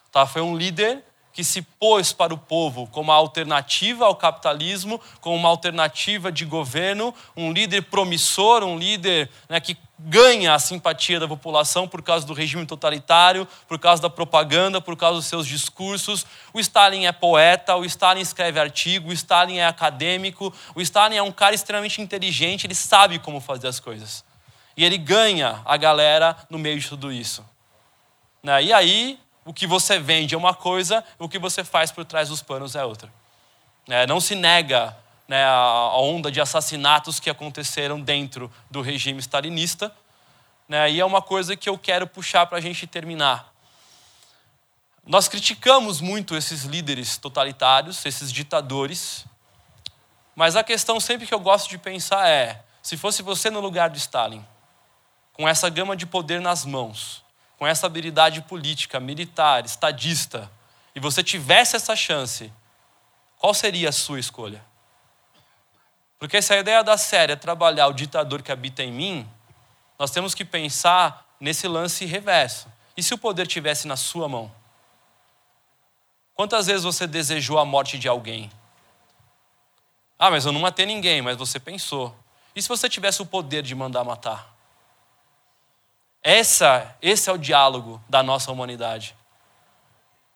Tá, 0.09 0.25
foi 0.25 0.41
um 0.41 0.55
líder 0.55 1.03
que 1.37 1.43
se 1.43 1.61
pôs 1.61 2.11
para 2.11 2.33
o 2.33 2.37
povo 2.37 2.87
como 2.87 3.11
alternativa 3.11 4.07
ao 4.07 4.15
capitalismo, 4.15 4.99
como 5.21 5.35
uma 5.35 5.49
alternativa 5.49 6.31
de 6.31 6.43
governo, 6.45 7.13
um 7.35 7.53
líder 7.53 7.83
promissor, 7.83 8.63
um 8.63 8.75
líder 8.75 9.29
né, 9.47 9.59
que 9.59 9.77
ganha 9.99 10.55
a 10.55 10.57
simpatia 10.57 11.19
da 11.19 11.27
população 11.27 11.87
por 11.87 12.01
causa 12.01 12.25
do 12.25 12.33
regime 12.33 12.65
totalitário, 12.65 13.47
por 13.67 13.77
causa 13.77 14.01
da 14.01 14.09
propaganda, 14.09 14.81
por 14.81 14.97
causa 14.97 15.17
dos 15.17 15.27
seus 15.27 15.45
discursos. 15.45 16.25
O 16.51 16.59
Stalin 16.59 17.05
é 17.05 17.11
poeta, 17.11 17.75
o 17.75 17.85
Stalin 17.85 18.21
escreve 18.21 18.59
artigo, 18.59 19.11
o 19.11 19.13
Stalin 19.13 19.57
é 19.57 19.67
acadêmico, 19.67 20.51
o 20.73 20.81
Stalin 20.81 21.17
é 21.17 21.21
um 21.21 21.31
cara 21.31 21.53
extremamente 21.53 22.01
inteligente, 22.01 22.65
ele 22.65 22.73
sabe 22.73 23.19
como 23.19 23.39
fazer 23.39 23.67
as 23.67 23.79
coisas. 23.79 24.25
E 24.75 24.83
ele 24.83 24.97
ganha 24.97 25.61
a 25.65 25.77
galera 25.77 26.35
no 26.49 26.57
meio 26.57 26.79
de 26.79 26.89
tudo 26.89 27.11
isso. 27.11 27.45
Né? 28.41 28.63
E 28.63 28.73
aí, 28.73 29.19
o 29.47 29.53
que 29.53 29.65
você 29.65 29.97
vende 29.97 30.35
é 30.35 30.37
uma 30.37 30.53
coisa, 30.53 31.01
o 31.17 31.29
que 31.29 31.39
você 31.39 31.63
faz 31.63 31.89
por 31.89 32.03
trás 32.03 32.27
dos 32.27 32.41
panos 32.41 32.75
é 32.75 32.83
outra. 32.83 33.09
Né? 33.87 34.05
Não 34.05 34.19
se 34.19 34.35
nega 34.35 34.95
né, 35.25 35.41
a 35.45 35.97
onda 35.97 36.29
de 36.29 36.41
assassinatos 36.41 37.17
que 37.17 37.29
aconteceram 37.29 38.01
dentro 38.01 38.51
do 38.69 38.81
regime 38.81 39.19
stalinista. 39.21 39.89
Né, 40.67 40.91
e 40.91 40.99
é 40.99 41.05
uma 41.05 41.21
coisa 41.21 41.55
que 41.55 41.69
eu 41.69 41.77
quero 41.77 42.05
puxar 42.05 42.45
para 42.45 42.57
a 42.57 42.61
gente 42.61 42.85
terminar. 42.85 43.53
Nós 45.05 45.29
criticamos 45.29 46.01
muito 46.01 46.35
esses 46.35 46.63
líderes 46.63 47.15
totalitários, 47.15 48.05
esses 48.05 48.33
ditadores, 48.33 49.25
mas 50.35 50.57
a 50.57 50.63
questão 50.63 50.99
sempre 50.99 51.25
que 51.25 51.33
eu 51.33 51.39
gosto 51.39 51.69
de 51.69 51.77
pensar 51.77 52.27
é: 52.27 52.61
se 52.83 52.97
fosse 52.97 53.21
você 53.21 53.49
no 53.49 53.61
lugar 53.61 53.89
de 53.89 53.97
Stalin, 53.97 54.45
com 55.31 55.47
essa 55.47 55.69
gama 55.69 55.95
de 55.95 56.05
poder 56.05 56.41
nas 56.41 56.65
mãos, 56.65 57.23
com 57.57 57.65
essa 57.65 57.87
habilidade 57.87 58.41
política, 58.43 58.99
militar, 58.99 59.65
estadista, 59.65 60.49
e 60.95 60.99
você 60.99 61.23
tivesse 61.23 61.75
essa 61.75 61.95
chance, 61.95 62.51
qual 63.37 63.53
seria 63.53 63.89
a 63.89 63.91
sua 63.91 64.19
escolha? 64.19 64.63
Porque 66.19 66.41
se 66.41 66.53
a 66.53 66.59
ideia 66.59 66.83
da 66.83 66.97
série 66.97 67.33
é 67.33 67.35
trabalhar 67.35 67.87
o 67.87 67.93
ditador 67.93 68.41
que 68.41 68.51
habita 68.51 68.83
em 68.83 68.91
mim, 68.91 69.29
nós 69.97 70.11
temos 70.11 70.33
que 70.33 70.43
pensar 70.43 71.25
nesse 71.39 71.67
lance 71.67 72.05
reverso. 72.05 72.67
E 72.95 73.03
se 73.03 73.13
o 73.13 73.17
poder 73.17 73.45
tivesse 73.45 73.87
na 73.87 73.95
sua 73.95 74.27
mão? 74.27 74.51
Quantas 76.33 76.67
vezes 76.67 76.83
você 76.83 77.05
desejou 77.05 77.59
a 77.59 77.65
morte 77.65 77.97
de 77.99 78.07
alguém? 78.07 78.51
Ah, 80.17 80.31
mas 80.31 80.45
eu 80.45 80.51
não 80.51 80.61
matei 80.61 80.85
ninguém, 80.85 81.21
mas 81.21 81.37
você 81.37 81.59
pensou. 81.59 82.15
E 82.55 82.61
se 82.61 82.67
você 82.67 82.89
tivesse 82.89 83.21
o 83.21 83.25
poder 83.25 83.61
de 83.61 83.75
mandar 83.75 84.03
matar? 84.03 84.56
Essa, 86.29 86.93
esse 87.01 87.29
é 87.29 87.31
o 87.31 87.37
diálogo 87.37 88.03
da 88.09 88.21
nossa 88.21 88.51
humanidade. 88.51 89.15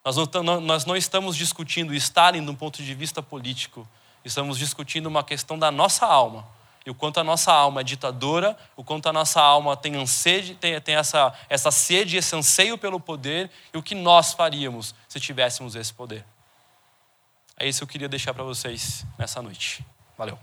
Nós 0.06 0.16
não, 0.16 0.62
nós 0.62 0.86
não 0.86 0.96
estamos 0.96 1.36
discutindo 1.36 1.94
estar 1.94 2.34
em 2.34 2.40
um 2.50 2.56
ponto 2.56 2.82
de 2.82 2.96
vista 2.96 3.22
político, 3.22 3.86
estamos 4.24 4.58
discutindo 4.58 5.08
uma 5.08 5.22
questão 5.22 5.60
da 5.60 5.70
nossa 5.70 6.06
alma. 6.06 6.48
E 6.86 6.90
o 6.90 6.96
quanto 6.96 7.20
a 7.20 7.26
nossa 7.26 7.52
alma 7.52 7.82
é 7.82 7.84
ditadora, 7.84 8.58
o 8.78 8.86
quanto 8.86 9.10
a 9.10 9.12
nossa 9.12 9.42
alma 9.42 9.76
tem, 9.76 10.08
sede, 10.08 10.56
tem, 10.56 10.80
tem 10.80 10.96
essa, 10.96 11.34
essa 11.50 11.72
sede, 11.72 12.16
esse 12.16 12.34
anseio 12.34 12.78
pelo 12.78 12.98
poder, 12.98 13.52
e 13.74 13.78
o 13.78 13.84
que 13.84 13.94
nós 13.94 14.32
faríamos 14.32 14.96
se 15.10 15.20
tivéssemos 15.20 15.76
esse 15.76 15.94
poder. 15.94 16.24
É 17.60 17.68
isso 17.68 17.80
que 17.80 17.84
eu 17.84 17.90
queria 17.90 18.08
deixar 18.08 18.34
para 18.34 18.46
vocês 18.46 19.06
nessa 19.20 19.42
noite. 19.42 19.86
Valeu. 20.18 20.40